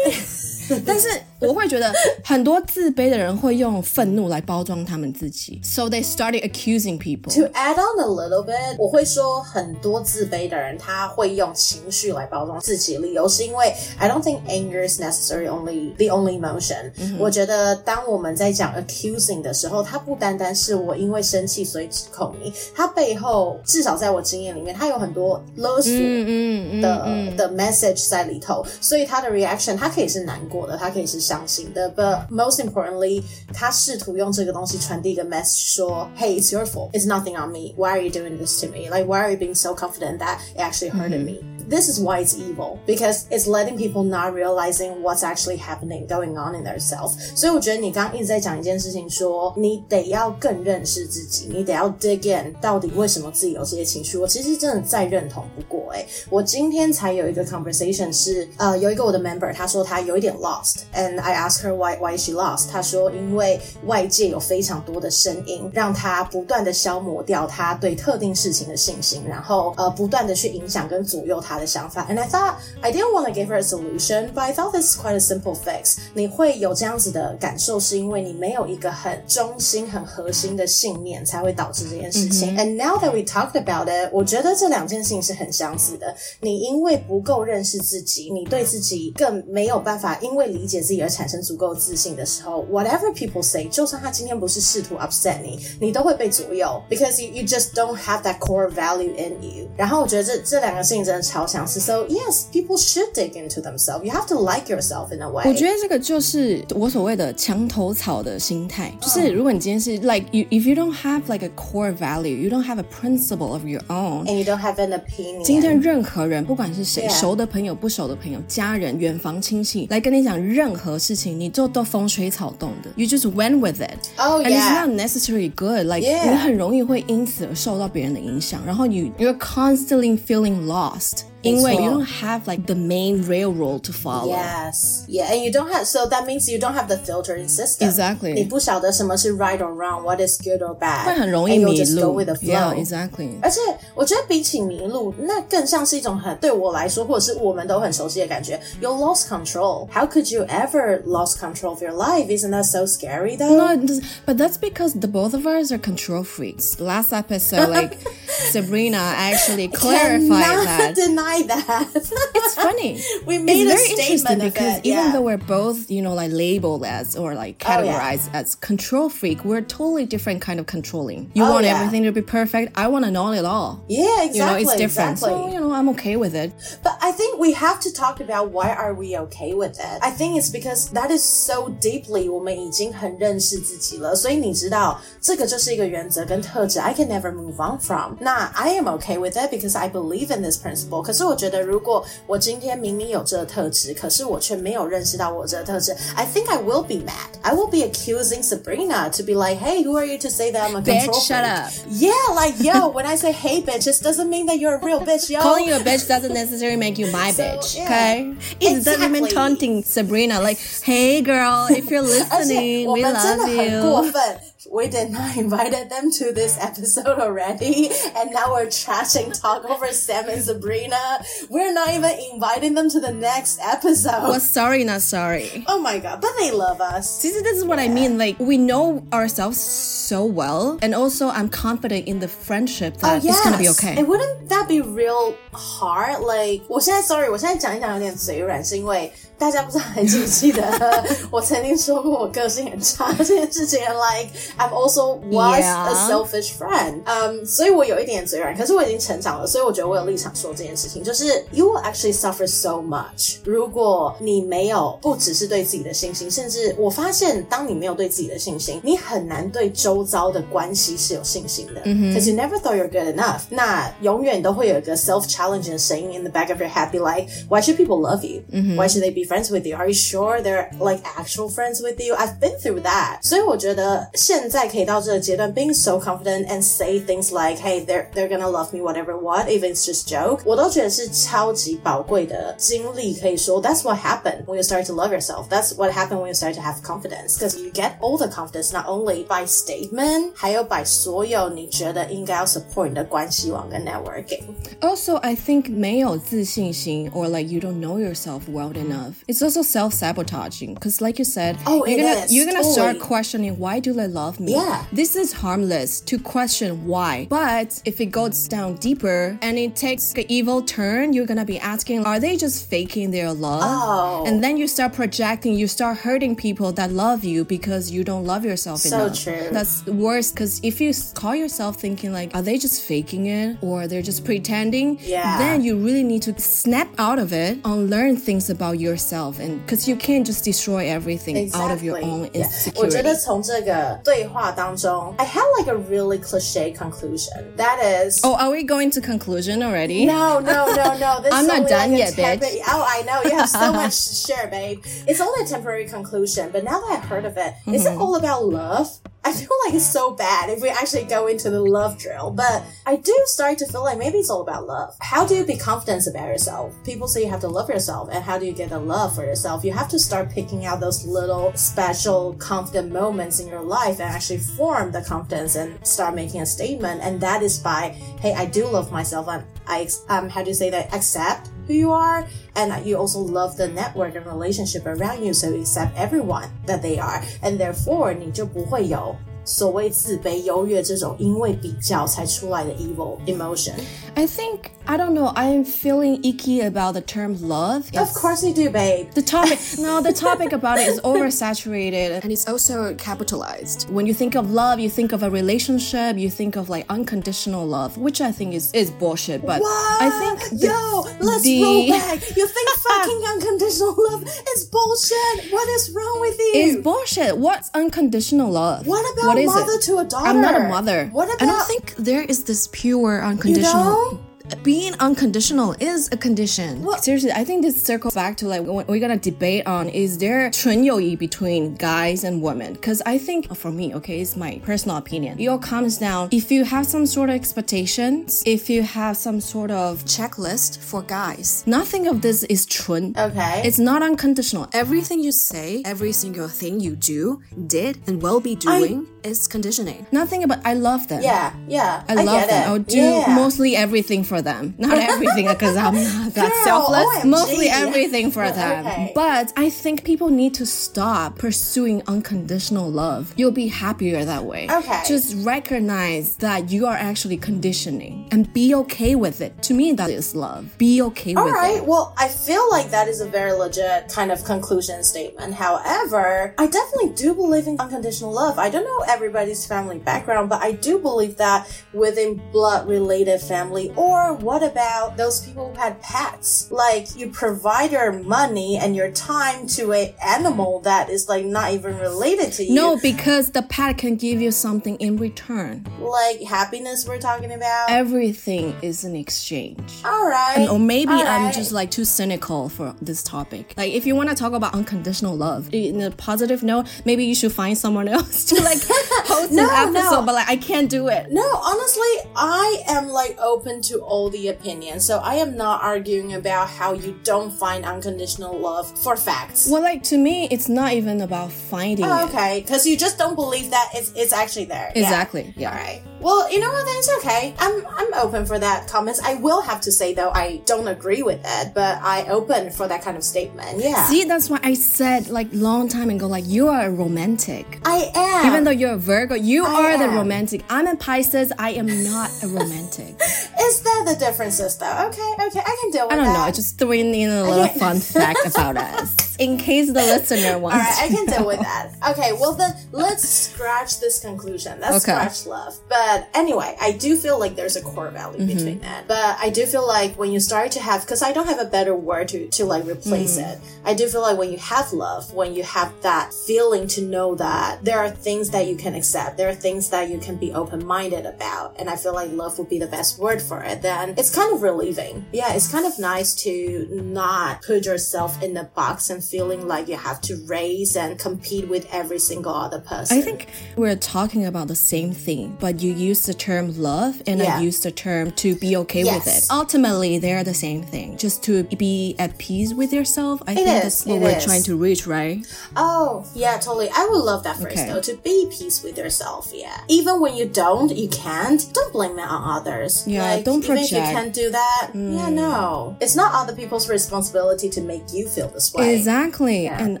[0.07, 0.83] bit.
[0.85, 1.07] 但是
[1.46, 1.92] 我会觉得
[2.24, 7.32] 很多自卑的人会用愤怒来包装他们自己，so they started accusing people.
[7.34, 16.38] To add on a little bit，我会说很多自卑的人他会用情绪来包装自己，理由是因为 I don't think anger is necessarily only the only
[16.38, 36.91] emotion、我觉得当我们在讲 accusing 的时候，它不单单是我因为生气所以指控你，它背后至少在我经验里面，它有很多勒索嗯嗯的、嗯的 message 在里头，所以他的 reaction 它可以是难过的，它可以是伤心的，but most importantly，他试图用这个东西传递一个 message 说，Hey, it's your fault.
[36.91, 37.73] It's nothing on me.
[37.75, 38.89] Why are you doing this to me?
[38.89, 41.39] Like, why are you being so confident that it actually hurted me?
[41.68, 46.36] This is why it's evil because it's letting people not realizing what's actually happening going
[46.36, 47.12] on in their self.
[47.34, 54.16] 所以我觉得你刚一直在讲一件事情说你得要更认识自己，你得要 dig in 到底为什么自己有这些情绪。
[54.16, 62.68] 我其实真的再认同不过哎、我今天才有一个 conversation 是呃有一个我的 member 他说他有一点 lost，and I ask her why why she lost？
[62.70, 72.07] 他说因为外界有非常多的声音，让他不断的消磨掉他对特定事情的信心，然后呃不断的去影响跟左右他的想法。
[72.09, 74.99] And I thought I didn't want to give her a solution, but I thought this is
[74.99, 75.97] quite a simple fix。
[76.13, 82.57] 你会有这样子的感受，是因为你没有一个很中心、很核心的信念，才会导致这件事情。
[82.57, 86.15] And now that we talked about it，我觉得这两件事情是很相似的。
[86.41, 99.67] 你因为不够认识自己，你对自己更没有办法因为理解自己而产生足够自信的时候，whatever people say，就算他今天不是试图 upset 你，你都会被左右，because you you just don't have that core value in you。
[99.77, 101.79] 然后我觉得这这两个事情真的超 相似。
[101.79, 104.03] So yes, people should dig into themselves.
[104.03, 105.47] You have to like yourself in a way.
[105.47, 112.85] 我觉得这个就是我所谓的墙头草的心态，就是如果你今天是 like you if you don't have like a core value, you don't have a
[113.01, 115.43] principle of your own， and you don't have an opinion.
[115.43, 117.19] 今天任何人，不管是谁 Yeah.
[117.19, 122.89] 熟的朋友、不熟的朋友、家人、远房亲戚，来跟你讲任何事情，你就都风吹草动的。
[122.95, 124.09] You just went with it.
[124.17, 124.85] Oh, and it's yeah.
[124.85, 125.85] not necessarily good.
[125.85, 126.29] Like Yeah.
[126.29, 131.23] 你很容易会因此而受到别人的影响，然后 you you're constantly feeling lost.
[131.45, 134.29] 因为没错 you don't have like the main railroad to follow.
[134.31, 137.89] Yes, yeah, and you don't have so that means you don't have the filtering system.
[137.89, 138.33] Exactly.
[138.33, 141.05] 你不晓得什么是 right or wrong, what is good or bad.
[141.05, 142.13] 会很容易 and you'll 迷 just go 路。
[142.19, 142.83] with the Yeah, flow.
[142.85, 143.31] exactly.
[143.41, 143.59] 而且
[143.95, 148.59] 我觉得比起迷路，那更像是一种很对我来说，或者是我们都很熟悉的感觉。
[148.79, 149.87] You lost control.
[149.91, 152.27] How could you ever lost control of your life?
[152.27, 153.55] Isn't that so scary though?
[153.55, 156.79] No, it does- but that's because the both of us are control freaks.
[156.79, 157.97] Last episode, like
[158.51, 160.95] Sabrina actually clarified Cannot that.
[160.95, 161.89] deny that.
[161.95, 163.01] It's funny.
[163.25, 165.11] We made it's a very interesting statement of because it, even yeah.
[165.11, 167.99] though we're both, you know, like labeled as or like Oh, yeah.
[167.99, 171.31] categorized as control freak, we're totally different kind of controlling.
[171.33, 171.75] You Oh, want yeah.
[171.75, 172.77] everything to be perfect.
[172.77, 173.83] I want to know it all.
[173.87, 174.39] yeah, exactly.
[174.39, 175.11] You know, it's different.
[175.11, 175.39] Exactly.
[175.39, 176.51] So, you know, I'm okay with it.
[176.83, 179.99] But I think we have to talk about why are we okay with it.
[180.01, 188.15] I think it's because that is so deeply 我们已经很认识自己了，所以你知道这个就是一个原则跟特质，I can never move on from.
[188.19, 191.01] 那 I am okay with it because I believe in this principle.
[191.01, 197.31] 可是 我觉得如果我今天明明有这个特质，可是我却没有认识到我这个特质，I think I will be mad.
[197.41, 200.69] I will be accusing Sabrina to be like, hey, who are you to say that
[200.69, 201.51] I'm a Bitch, control shut freak?
[201.51, 201.71] up.
[201.89, 205.01] Yeah, like yo, when I say hey bitch, this doesn't mean that you're a real
[205.01, 205.41] bitch, yo.
[205.41, 207.77] Calling you a bitch doesn't necessarily make you my So, bitch.
[207.77, 207.85] yeah.
[207.85, 208.35] Okay?
[208.59, 209.29] It's that even Exactly.
[209.31, 214.11] taunting Sabrina, like, hey girl, if you're 而且 listening, 我 we 们真的 love 很过 you.
[214.11, 214.21] 分。
[214.70, 219.86] We did not invited them to this episode already, and now we're trashing talk over
[219.88, 221.24] Sam and Sabrina.
[221.48, 224.22] We're not even inviting them to the next episode.
[224.28, 225.64] Well, sorry, not sorry.
[225.66, 226.20] oh my god!
[226.20, 227.20] But they love us.
[227.20, 228.18] See, this is what I mean.
[228.18, 233.43] Like, we know ourselves so well, and also I'm confident in the friendship that it's
[233.43, 233.95] gonna be okay.
[233.95, 236.21] And wouldn't that be real hard?
[236.21, 240.61] Like，我现在 sorry，我现在讲一讲有点嘴软，是因为大家不知道还记不记得
[241.31, 243.79] 我曾经说过我个性很差这件事情？
[243.79, 245.89] Like I'm also was Yeah.
[245.89, 263.15] a selfish friend，嗯、所以我有一点嘴软，可是我已经成长了，所以我觉得我有立场说这件事情，就是 you will actually suffer so much，如果你没有不只是对自己的信心，甚至我发现当你没有对自己的信心，你很难对周 遭的关系是有信心的，because you never thought you're good
[263.15, 267.99] enough，那永远都会有一个 self challenge 的声音 in the back of your head be like why should people
[267.99, 268.41] love you
[268.75, 271.99] why should they be friends with you are you sure they're like actual friends with
[271.99, 278.07] you I've been through that 所以我觉得现在可以到这个阶段 being so confident and say things like hey they're
[278.13, 284.55] they're gonna love me whatever what even it's just joke 我都觉得是超级宝贵的经历可以说 that's what happened when
[284.55, 287.57] you start to love yourself that's what happened when you start to have confidence because
[287.57, 289.45] you get all the confidence not only by
[289.85, 294.41] statement 还有 by 所有你觉得应该要 support 你的关系网跟 networking
[294.79, 299.13] Also, I think 没有自信心 or like you don't know yourself well enough.
[299.27, 302.97] It's also self-sabotaging because like you said, Oh, you're it gonna is, you're gonna start
[302.97, 303.07] totally.
[303.07, 304.53] questioning why do they love me?
[304.53, 304.85] Yeah.
[304.91, 307.27] This is harmless to question why.
[307.29, 311.59] But if it goes down deeper and it takes an evil turn, you're gonna be
[311.59, 313.61] asking, are they just faking their love?
[313.63, 314.23] Oh.
[314.25, 318.25] And then you start projecting, you start hurting people that love you because you don't
[318.25, 319.23] love yourself So enough.
[319.23, 319.49] true.
[319.51, 323.87] That's worse because if you call yourself thinking like, are they just faking it or
[323.87, 324.97] they're just pretending?
[325.01, 325.37] Yeah.
[325.37, 329.87] Then you really need to snap out of it, unlearn things about yourself, and because
[329.87, 332.11] you can't just destroy everything out of your Exactly.
[332.11, 332.47] own Yeah.
[332.75, 333.03] 我觉 insecurity.
[333.03, 337.55] 得从这个对话当中，I had like a really cliche conclusion.
[337.57, 338.21] That is.
[338.23, 340.05] Oh, are we going to conclusion already?
[340.05, 341.21] No, no, no, no.
[341.21, 342.39] This I'm is not only done like a yet, bitch.
[342.41, 343.21] temporary- Oh, I know.
[343.29, 344.79] You have so much to share, babe.
[345.07, 347.97] It's only a temporary conclusion, but now that I've heard of it, is Mm-hmm.
[347.97, 348.87] it all about love?
[349.26, 352.62] I feel like it's so bad if we actually go into the love drill, but
[352.86, 354.94] I do start to feel like maybe it's all about love.
[355.00, 356.72] How do you be confident about yourself?
[356.84, 359.24] People say you have to love yourself, and how do you get the love for
[359.24, 359.64] yourself?
[359.64, 364.08] You have to start picking out those little special confident moments in your life and
[364.08, 367.00] actually form the confidence and start making a statement.
[367.02, 369.26] And that is by, hey, I do love myself.
[369.26, 370.94] I'm, I, um, how do you say that?
[370.94, 375.49] Accept who you are, and you also love the network and relationship around you, so
[375.49, 379.15] you accept everyone that they are, and therefore 你就不会有
[379.45, 383.73] 所谓自卑、优越这种因为比较才出来的 evil emotion.
[384.15, 385.31] I think I don't know.
[385.35, 387.83] I'm feeling icky about the term love.
[387.95, 389.07] Of course you do, babe.
[389.13, 393.89] The topic, no, the topic about it is oversaturated and it's also capitalized.
[393.89, 397.65] When you think of love, you think of a relationship, you think of like unconditional
[397.65, 399.45] love, which I think is, is bullshit.
[399.45, 402.19] But I think the- yo, let's the- roll back.
[402.35, 404.23] You think fucking unconditional love
[404.55, 405.51] is bullshit?
[405.51, 406.51] What is wrong with you?
[406.55, 407.37] It's bullshit.
[407.37, 408.85] What's unconditional love?
[408.87, 409.82] What about what what is mother it?
[409.82, 410.26] to a daughter?
[410.28, 411.06] I'm not a mother.
[411.12, 411.42] What about?
[411.42, 413.84] I don't think there is this pure unconditional.
[413.84, 414.25] don't?
[414.63, 416.83] Being unconditional is a condition.
[416.83, 417.03] What?
[417.03, 420.51] Seriously, I think this circles back to like when we're gonna debate on is there
[420.51, 422.73] 纯友谊 between guys and women?
[422.73, 425.39] Because I think for me, okay, it's my personal opinion.
[425.39, 429.39] It all comes down if you have some sort of expectations, if you have some
[429.39, 431.63] sort of checklist for guys.
[431.65, 433.15] Nothing of this is 纯.
[433.17, 433.61] Okay.
[433.63, 434.67] It's not unconditional.
[434.73, 440.05] Everything you say, every single thing you do, did, and will be doing is conditioning.
[440.11, 441.21] Nothing about I love them.
[441.23, 442.03] yeah, yeah.
[442.07, 442.61] I, love get them.
[442.61, 442.67] It.
[442.67, 443.35] I'll do yeah.
[443.35, 444.74] mostly everything for them.
[444.78, 447.06] Not everything because I'm not that Girl, selfless.
[447.24, 447.24] OMG.
[447.30, 448.86] Mostly everything for them.
[448.86, 449.12] Okay.
[449.14, 453.32] But I think people need to stop pursuing unconditional love.
[453.36, 454.68] You'll be happier that way.
[454.70, 455.02] Okay.
[455.06, 459.60] Just recognize that you are actually conditioning and be okay with it.
[459.62, 460.76] To me, that is love.
[460.78, 461.66] Be okay All with right.
[461.66, 461.70] it.
[461.70, 461.86] All right.
[461.86, 465.54] Well, I feel like that is a very legit kind of conclusion statement.
[465.54, 468.58] However, I definitely do believe in unconditional love.
[468.58, 473.92] I don't know everybody's family background, but I do believe that within blood related family,
[473.96, 476.70] or what about those people who had pets?
[476.70, 481.72] Like you provide your money and your time to an animal that is like not
[481.72, 482.74] even related to you.
[482.74, 485.86] No, because the pet can give you something in return.
[486.00, 487.90] Like happiness we're talking about.
[487.90, 489.92] Everything is an exchange.
[490.04, 490.66] All right.
[490.70, 493.74] Or maybe I'm just like too cynical for this topic.
[493.76, 497.34] Like, if you want to talk about unconditional love in a positive note, maybe you
[497.34, 498.78] should find someone else to like
[499.26, 500.00] host No, an no.
[500.00, 500.26] episode.
[500.26, 501.26] But like, I can't do it.
[501.30, 505.04] No, honestly, I am like open to all the opinions.
[505.04, 509.68] So I am not arguing about how you don't find unconditional love for facts.
[509.70, 512.28] Well, like to me, it's not even about finding Oh, it.
[512.28, 514.90] okay, because you just don't believe that it's it's actually there.
[514.94, 515.02] Yeah.
[515.02, 515.44] Exactly.
[515.56, 515.70] Yeah.
[515.70, 516.02] All right.
[516.20, 516.84] Well, you know what?
[516.86, 517.54] Then it's okay.
[517.58, 519.20] I'm I'm open for that comments.
[519.22, 522.88] I will have to say though, I don't agree with it, but I open for
[522.88, 523.78] that kind of statement.
[523.82, 524.04] Yeah.
[524.06, 527.80] See, that's why I said like long time ago, like you are a romantic.
[527.84, 528.46] I am.
[528.46, 530.62] Even though you're a Virgo, you I are the romantic.
[530.70, 531.52] I'm a Pisces.
[531.58, 533.14] I am not a romantic.
[533.66, 535.06] Is that the differences though?
[535.08, 536.12] Okay, okay, I can deal with that.
[536.12, 536.32] I don't that.
[536.34, 536.40] know.
[536.40, 540.76] I just throwing in a little fun fact about us, in case the listener wants.
[540.76, 541.92] All right, I can deal with that.
[542.10, 544.78] Okay, well then let's scratch this conclusion.
[544.80, 545.12] Let's Okay.
[545.12, 545.74] scratch love.
[545.88, 548.56] But anyway, I do feel like there's a core value Mm-hmm.
[548.56, 549.06] between that.
[549.08, 551.64] But I do feel like when you start to have, because I don't have a
[551.76, 553.52] better word to to like replace Mm.
[553.52, 553.58] it.
[553.84, 557.34] I do feel like when you have love, when you have that feeling to know
[557.36, 560.52] that there are things that you can accept, there are things that you can be
[560.52, 563.82] open minded about, and I feel like love would be the best word for it.
[563.82, 565.24] Then it's kind of relieving.
[565.32, 566.52] Yeah, it's kind of nice to
[566.90, 571.68] not put yourself in a box and feeling like you have to raise and compete
[571.68, 573.18] with every single other person.
[573.18, 573.46] I think
[573.76, 577.58] we're talking about the same thing, but you use the term love and Yeah.
[577.58, 579.46] I use the term to be okay with it.
[579.50, 581.16] Ultimately, they're the same thing.
[581.16, 583.42] Just to be at peace with yourself.
[583.46, 584.44] I think is, that's what it we're is.
[584.44, 585.46] trying to reach, right?
[585.76, 586.88] Oh, yeah, totally.
[586.94, 587.88] I would love that phrase Okay.
[587.92, 589.50] though, to be peace with yourself.
[589.54, 589.80] Yeah.
[589.88, 593.04] Even when you don't, you can't, don't blame it on others.
[593.06, 595.32] Yeah, like, don't even if you can't do that, yeah, mm.
[595.32, 595.96] no.
[596.00, 598.94] It's not other people's responsibility to make you feel this way.
[598.96, 599.66] Exactly.
[599.68, 600.00] And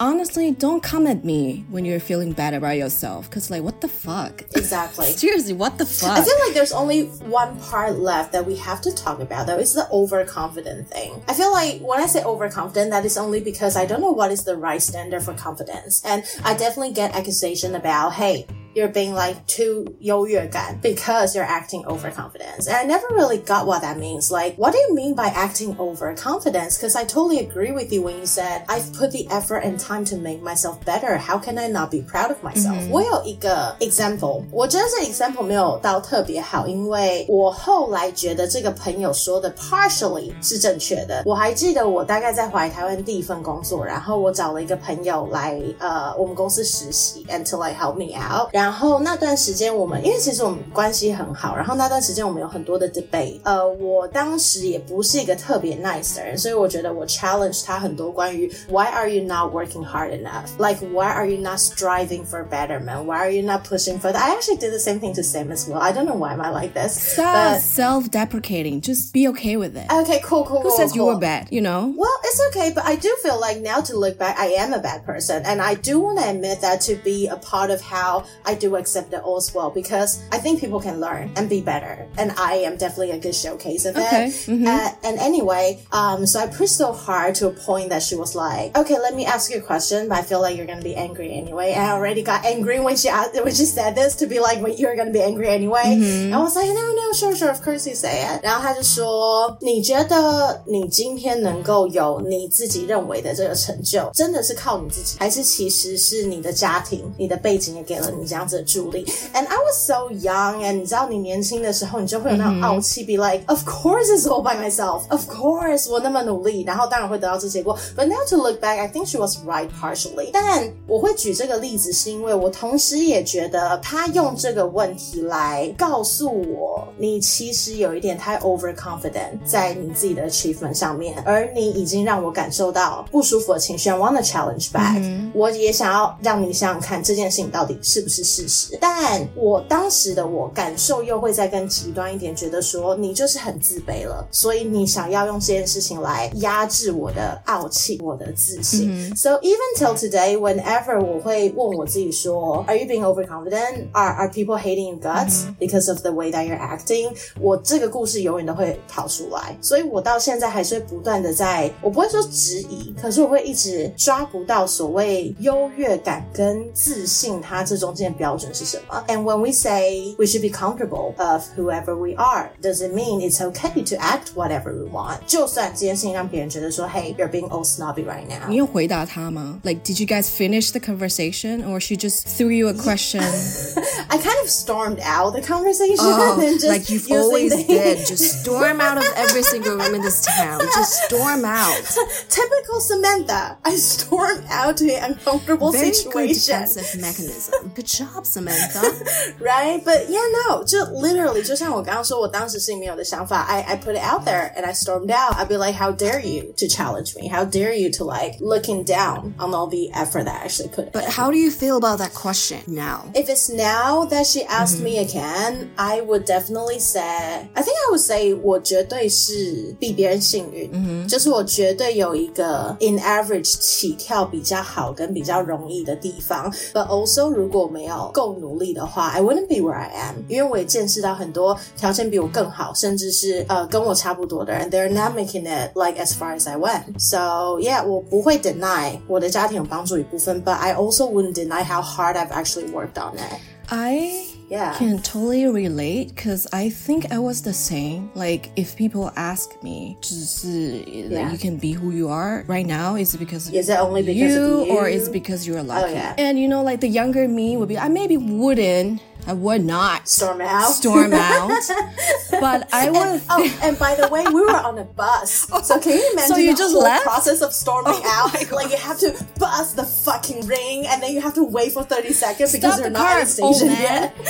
[0.00, 3.28] honestly, don't come at me when you're feeling bad about yourself.
[3.28, 4.42] Because, like, what the fuck?
[4.56, 5.06] Exactly.
[5.24, 6.18] Seriously, what the fuck?
[6.18, 9.58] I feel like there's only one part left that we have to talk about though.
[9.58, 11.22] It's the overconfident thing.
[11.26, 14.30] I feel like when I say overconfident, that is only because I don't know what
[14.30, 16.04] is the right standard for confidence.
[16.04, 21.85] And I definitely get accusation about, hey, you're being like too 优越感 because you're acting
[21.85, 22.67] overconfident.
[22.67, 24.29] And I never really got what that means.
[24.29, 26.77] Like, what do you mean by acting overconfidence?
[26.77, 30.03] Because I totally agree with you when you said, I've put the effort and time
[30.07, 31.17] to make myself better.
[31.17, 32.89] How can I not be proud of myself?
[32.91, 41.23] 我有一个 example，我觉得这 example 没有到特别好，因为我后来觉得这个朋友说的 partially 是正确的。
[41.25, 48.49] 我还记得我大概在回来台湾第一份工作，然后我找了一个朋友来呃我们公司实习，and to like help me out。
[48.59, 53.39] 然后那段时间我们因为其实我们关系很好，然后那段时间我们有很多的 debate。
[53.43, 60.49] 呃，我当时也不是一个特别 nice 的人，所以我觉得我 challenge 他很多关于 Why are you not working hard enough?
[60.57, 63.05] Like why are you not striving for betterment?
[63.05, 64.19] Why are you not pushing further?
[64.19, 65.79] I actually did the same thing to Sam as well.
[65.79, 66.95] I don't know why am I like this.
[67.13, 68.81] Stop But self deprecating.
[68.81, 69.85] Just be okay with it.
[69.91, 70.61] okay, cool, cool.
[70.61, 71.13] Who cool, says you cool.
[71.13, 71.93] were bad, you know?
[71.95, 74.79] Well, it's okay, but I do feel like now to look back, I am a
[74.79, 75.43] bad person.
[75.45, 78.75] And I do want to admit that to be a part of how I do
[78.75, 82.07] accept it all as well, because I think people can learn and be better.
[82.17, 84.67] And I am definitely a good showcase of Okay, it.
[84.67, 88.35] Uh, and anyway, um, so I pushed so hard to a point that she was
[88.35, 90.83] like, okay, let me ask you a question, but I feel like you're going to
[90.83, 91.73] be angry anyway.
[91.73, 94.61] And I already got angry when she asked, when she said this to be like,
[94.61, 95.83] well, you're going to be angry anyway.
[95.85, 98.41] And I was like, no, no, sure, sure, of course you say it.
[98.43, 109.05] 然后他就说，你觉得你今天能够有你自己认为的这个成就，真的是靠你自己，还是其实是你的家庭、你的背景也给了你这样 子的助力？
[109.33, 115.89] And I was so young, and 你知道你年轻的时候，你就会有那种傲气，be like, of course it's all by myself, of course
[115.89, 117.77] 我那么努力，然后当然会得到这结果。
[117.95, 120.29] But now to look back, I think she was right partially.
[120.31, 138.78] 但我会举这个例子，是因为我同时也觉得他用这个问题来告诉我，你其实有一点太 overconfident 在你自己的 achievement 上面，而你已经让我感受到不舒服的情绪，I want to challenge back、我也想要让你想想看这件事情到底是不是 事实。
[138.80, 149.14] 但我当时的我感受又会再更极端一点，觉得说你就是很自卑了，所以你想要用这件事情来压制我的傲气、我的自信。
[149.16, 153.86] So even till today, whenever 我会问我自己说，Are you being overconfident?
[153.92, 157.12] Are are people hating your guts because of the way that you're acting?
[157.40, 169.03] 我这个故事永远都会跑出来，所以我到现在还是会不断的在，我不会说质疑，可是我会一直抓不到所谓优越感跟自信它这中间的 标准是什么。
[169.07, 173.39] And when we say we should be comfortable of whoever we are, does it mean it's
[173.41, 175.19] okay to act whatever we want?
[175.27, 178.47] 就算这件事情让别人觉得说，Hey, you're being all snobby right now.
[178.49, 179.59] 你有回答他吗?
[179.63, 183.21] Like, did you guys finish the conversation, or she just threw you a question?
[184.09, 187.63] I kind of stormed out the conversation Oh, and just like you've using always the-
[187.63, 188.05] did.
[188.05, 190.59] Just storm out of every single room in this town.
[190.75, 191.73] Just storm out.
[192.29, 193.57] Typical Samantha.
[193.63, 196.53] I stormed out to an uncomfortable Very good situation.
[196.59, 197.71] defensive mechanism.
[197.75, 198.08] Good job.
[198.09, 198.81] job, Samantha.
[199.39, 199.83] right?
[199.83, 205.35] But yeah, no, 就 literally 就像我刚刚说，我当时心里面有的想法，I I put it out there and I stormed out.
[205.37, 207.29] I'd be like, how dare you to challenge me?
[207.29, 210.85] How dare you to like looking down on all the effort that I actually put
[210.85, 210.91] in?
[210.91, 213.05] But how do you feel about that question now?
[213.13, 217.91] If it's now that she asked me again, I would definitely say, I think I
[217.91, 226.51] would say 我绝对是比别人幸运，就是我绝对有一个 in average 起跳比较好跟比较容易的地方。
[226.73, 236.49] But also 如果没有 够努力的话，I wouldn't be where I am，因为我也见识到很多条件比我更好，甚至是呃跟我差不多的人，they're not making it like as far as
[236.49, 236.99] I went.
[236.99, 243.39] So yeah，我不会 deny 我的家庭有帮助一部分，but I also wouldn't deny how hard I've actually worked on it.
[243.67, 244.74] I yeah.
[244.76, 248.10] can totally relate because I think I was the same.
[248.16, 251.30] Like if people ask me, 就是, uh, Yeah.
[251.32, 254.02] you can be who you are right now, is it because of Is it only
[254.02, 254.72] because you, of you?
[254.76, 255.92] or is it because you're oh, lucky?
[255.94, 256.14] yeah.
[256.18, 260.08] And you know, like the younger me would be, I maybe wouldn't, I would not
[260.08, 260.70] Storm out.
[260.70, 261.50] storm out,
[262.30, 263.22] but I would.
[263.30, 265.46] Oh, and by the way, we were on a bus.
[265.52, 267.02] Oh, so can you imagine So you the just whole left?
[267.06, 268.50] Oh process of storming oh out?
[268.52, 271.82] Like you have to bust the fucking ring, and then you have to wait for
[271.84, 274.16] thirty seconds because Stop you're the not car, at the oh, station yet.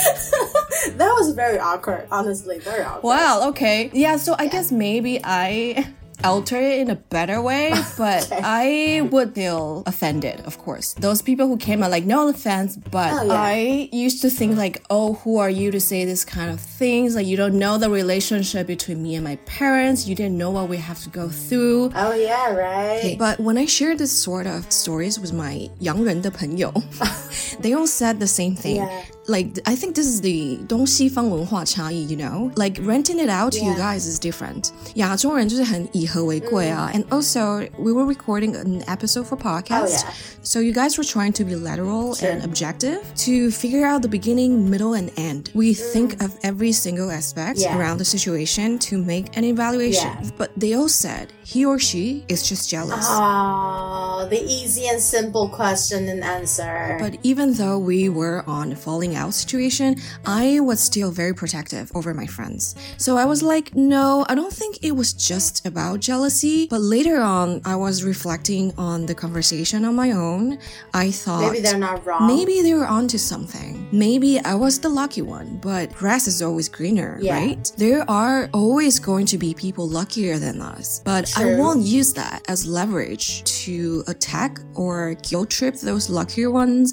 [0.98, 3.04] that was very awkward, honestly, very awkward.
[3.04, 3.90] Wow, okay.
[3.92, 5.86] Yeah, so I guess maybe I
[6.23, 10.93] alter it in a better way, but I would feel offended, of course.
[10.93, 13.33] Those people who came out like, no offense, but Oh, yeah.
[13.33, 17.15] I used to think like, oh, who are you to say this kind of things?
[17.15, 20.07] Like, you don't know the relationship between me and my parents.
[20.07, 21.91] You didn't know what we have to go through.
[21.93, 23.17] Oh yeah, right.
[23.19, 26.71] But when I share this sort of stories with my 洋 人的朋友,
[27.61, 28.77] they all said the same thing.
[28.77, 29.01] Yeah.
[29.29, 32.51] Like I think this is the 东西方文化差异, you know?
[32.55, 33.95] Like renting it out to you Yeah.
[33.97, 34.69] guys is different.
[34.95, 36.91] 亚洲人就是很以和为贵啊.
[36.93, 40.03] And also, we were recording an episode for podcast.
[40.05, 40.13] Oh, yeah.
[40.43, 44.69] So you guys were trying to be lateral and objective to figure out the beginning,
[44.69, 45.49] middle, and end.
[45.55, 47.61] We think of every single aspect Mm.
[47.63, 47.77] Yeah.
[47.79, 50.11] around the situation to make an evaluation.
[50.21, 50.29] Yeah.
[50.37, 53.06] But they all said he or she is just jealous.
[53.08, 56.96] Oh, the easy and simple question and answer.
[57.00, 61.90] But even though we were on a falling out situation, I was still very protective
[61.94, 62.76] over my friends.
[62.98, 66.68] So I was like, no, I don't think it was just about jealousy.
[66.68, 70.58] But later on, I was reflecting on the conversation on my own.
[70.94, 72.26] I thought Maybe they're not wrong.
[72.28, 73.88] Maybe they were onto something.
[73.90, 77.34] Maybe I was the lucky one, but grass is always greener, Yeah.
[77.34, 77.72] right?
[77.76, 82.42] There are always going to be people luckier than us, but I won't use that
[82.48, 86.92] as leverage to attack or guilt trip those luckier ones.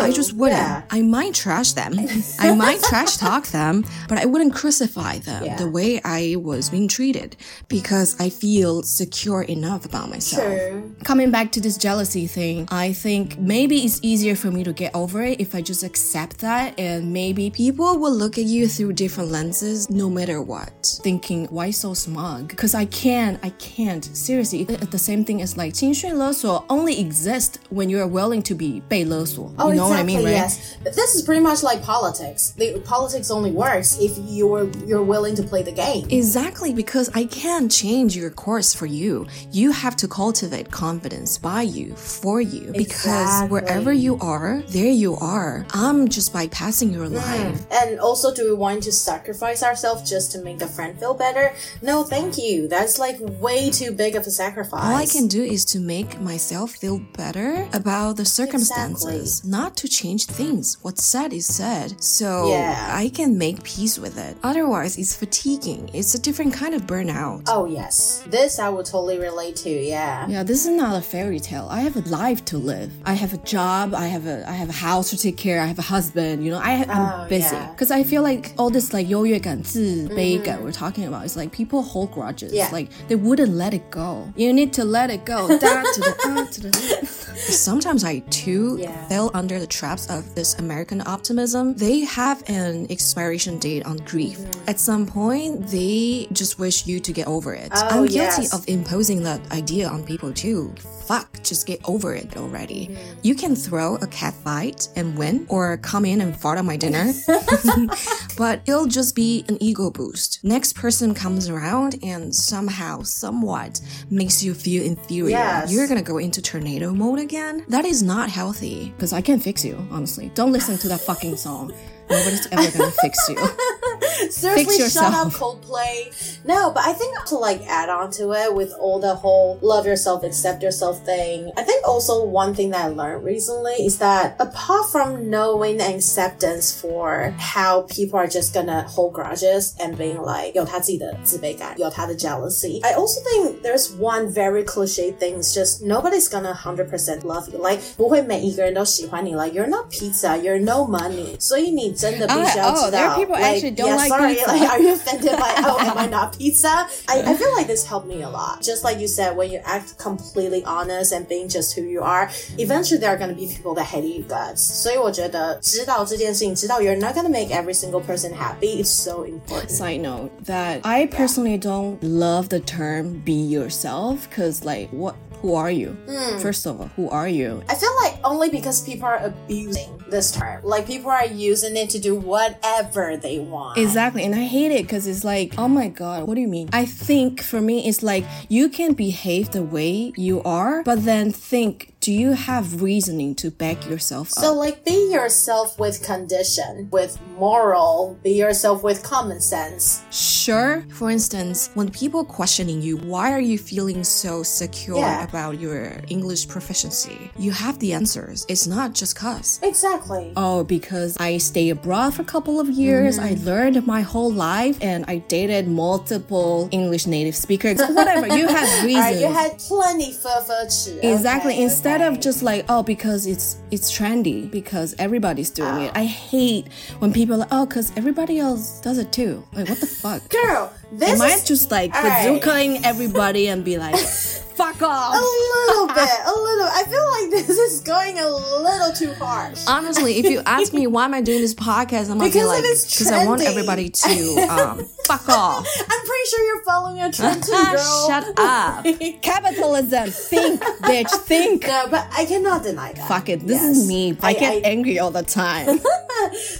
[0.00, 0.60] I just wouldn't.
[0.60, 0.82] yeah.
[0.90, 1.94] I might trash them.
[2.38, 5.56] I might trash talk them, but I wouldn't crucify them Yeah.
[5.56, 7.36] the way I was being treated
[7.68, 10.44] because I feel secure enough about myself.
[10.44, 10.96] True.
[11.04, 14.94] Coming back to this jealousy thing, I think maybe it's easier for me to get
[14.94, 18.94] over it if I just accept that, and maybe people will look at you through
[18.94, 20.98] different lenses no matter what.
[21.02, 22.48] Thinking, why so smug?
[22.48, 23.50] Because I can't, I
[23.83, 24.03] can't.
[24.15, 28.81] Seriously, it- the same thing as like 情绪勒索 only exists when you're willing to be
[28.89, 29.51] 被勒索.
[29.59, 30.31] Oh, you know what I exactly, mean, right?
[30.49, 30.57] Yes.
[30.95, 32.53] This is pretty much like politics.
[32.57, 36.07] The politics only works if you're you're willing to play the game.
[36.09, 39.27] Exactly, because I can't change your course for you.
[39.51, 42.71] You have to cultivate confidence by you, for you.
[42.73, 43.49] Because Exactly.
[43.49, 45.65] wherever you are, there you are.
[45.73, 47.61] I'm just bypassing your life.
[47.71, 51.53] And also, do we want to sacrifice ourselves just to make the friend feel better?
[51.81, 52.67] No, thank you.
[52.67, 54.83] That's like way too big of a sacrifice.
[54.83, 59.87] All I can do is to make myself feel better about the circumstances, not to
[59.87, 60.77] change things.
[60.81, 62.01] What's said is said.
[62.03, 62.89] So Yeah.
[62.93, 64.37] I can make peace with it.
[64.43, 65.89] Otherwise, it's fatiguing.
[65.93, 67.43] It's a different kind of burnout.
[67.47, 69.69] Oh yes, this I would totally relate to.
[69.69, 70.27] Yeah.
[70.27, 71.67] Yeah, this is not a fairy tale.
[71.69, 72.91] I have a life to live.
[73.05, 73.93] I have a job.
[73.93, 75.61] I have a I have a house to take care.
[75.61, 76.43] I have a husband.
[76.43, 77.71] You know, I I'm Oh, busy yeah.
[77.71, 82.11] because I feel like all this like 优越感、自卑感 we're talking about is like people hold
[82.11, 82.51] grudges.
[82.51, 82.57] Mm-hmm.
[82.57, 82.69] Yeah.
[82.71, 84.32] Like they wouldn't let it go.
[84.36, 85.48] You need to let it go.
[85.58, 87.23] Da to the.
[87.36, 89.08] Sometimes I too Yeah.
[89.08, 91.74] fell under the traps of this American optimism.
[91.74, 94.38] They have an expiration date on grief.
[94.38, 94.68] Mm-hmm.
[94.70, 97.70] At some point, they just wish you to get over it.
[97.74, 98.54] Oh, I'm guilty yes.
[98.54, 100.74] of imposing that idea on people too.
[101.06, 102.88] Fuck, just get over it already.
[102.88, 103.18] Mm-hmm.
[103.22, 106.76] You can throw a cat fight and win, or come in and fart on my
[106.76, 107.12] dinner,
[108.38, 110.40] but it'll just be an ego boost.
[110.42, 113.80] Next person comes around and somehow, somewhat
[114.10, 115.30] makes you feel inferior.
[115.30, 115.72] Yes.
[115.72, 117.64] You're gonna go into tornado mode again?
[117.68, 118.92] That is not healthy.
[118.96, 120.30] Because I can't fix you, honestly.
[120.34, 121.72] Don't listen to that fucking song.
[122.08, 123.36] Nobody's ever gonna fix you.
[124.29, 125.39] Seriously, Fix shut up, yourself.
[125.39, 126.11] Coldplay.
[126.45, 129.85] No, but I think to like add on to it with all the whole love
[129.85, 131.51] yourself, accept yourself thing.
[131.57, 135.95] I think also one thing that I learned recently is that apart from knowing and
[135.95, 142.81] acceptance for how people are just gonna hold grudges and being like 有他自己的自卑感，有他的 jealousy.
[142.83, 145.37] I also think there's one very cliche thing.
[145.39, 147.59] It's just nobody's gonna 100% love you.
[147.61, 149.35] Like 不会每一个人都喜欢你。
[149.35, 151.39] Like you're not pizza, you're no money.
[151.39, 154.47] 所以你真的必须要 Oh, 知 there 道 are people like, actually don't yeah, like sorry, pizza.
[154.47, 156.87] like, are you offended by, oh, am I not pizza?
[157.07, 158.61] I, I feel like this helped me a lot.
[158.61, 162.29] Just like you said, when you act completely honest and being just who you are,
[162.57, 164.57] eventually there are going to be people that hate you guts.
[164.61, 169.69] 所以我觉得知道这件事情，知道 you're not going to make every single person happy is so important.
[169.69, 175.15] Side note that I personally don't love the term "be yourself" because, like, what?
[175.44, 175.90] who are you?
[176.08, 176.38] Hmm.
[176.38, 177.62] First of all, who are you?
[177.68, 180.64] I feel like only because people are abusing this term.
[180.64, 183.76] Like people are using it to do whatever they want.
[183.76, 186.70] Exactly, and I hate it because it's like, oh my god, what do you mean?
[186.72, 191.30] I think for me, it's like you can behave the way you are, but then
[191.30, 194.44] think, do you have reasoning to back yourself up?
[194.44, 200.04] So, like, be yourself with condition, with moral, be yourself with common sense.
[200.10, 200.84] Sure.
[200.90, 205.24] For instance, when people questioning you, why are you feeling so secure yeah.
[205.24, 207.30] about your English proficiency?
[207.38, 208.44] You have the answers.
[208.50, 209.58] It's not just cause.
[209.62, 210.30] Exactly.
[210.36, 213.22] Oh, because I stayed abroad for a couple of years, mm.
[213.22, 213.46] I mm-hmm.
[213.46, 217.80] learned my whole life, and I dated multiple English native speakers.
[217.88, 218.36] Whatever.
[218.36, 219.04] you have reasons.
[219.04, 221.00] Right, you had plenty of virtue.
[221.02, 221.54] Exactly.
[221.54, 221.62] Okay.
[221.62, 225.92] Instead of just like, oh, because it's it's trendy, because everybody's doing it.
[225.94, 229.44] I hate when people are like, oh, because everybody else does it too.
[229.52, 230.28] Like, what the fuck?
[230.28, 233.94] girl, this Am I just like bazookaing everybody and be like,
[234.56, 235.14] fuck off.
[235.14, 235.96] a little bit,
[236.26, 236.66] a little.
[236.66, 239.64] I feel like this is going a little too harsh.
[239.66, 243.10] Honestly, if you ask me why am I doing this podcast, I'm Because like, because
[243.12, 245.66] I want everybody to um, fuck off.
[245.80, 248.06] I'm pretty sure you're following a trend too, girl.
[248.08, 248.84] Shut up.
[249.22, 250.10] Capitalism.
[250.10, 251.10] Think, bitch.
[251.10, 251.66] Think.
[251.66, 253.08] No, but I cannot deny that.
[253.08, 253.40] Fuck it.
[253.40, 253.76] This Yes.
[253.78, 254.16] is me.
[254.22, 255.80] I, I- get I- angry all the time.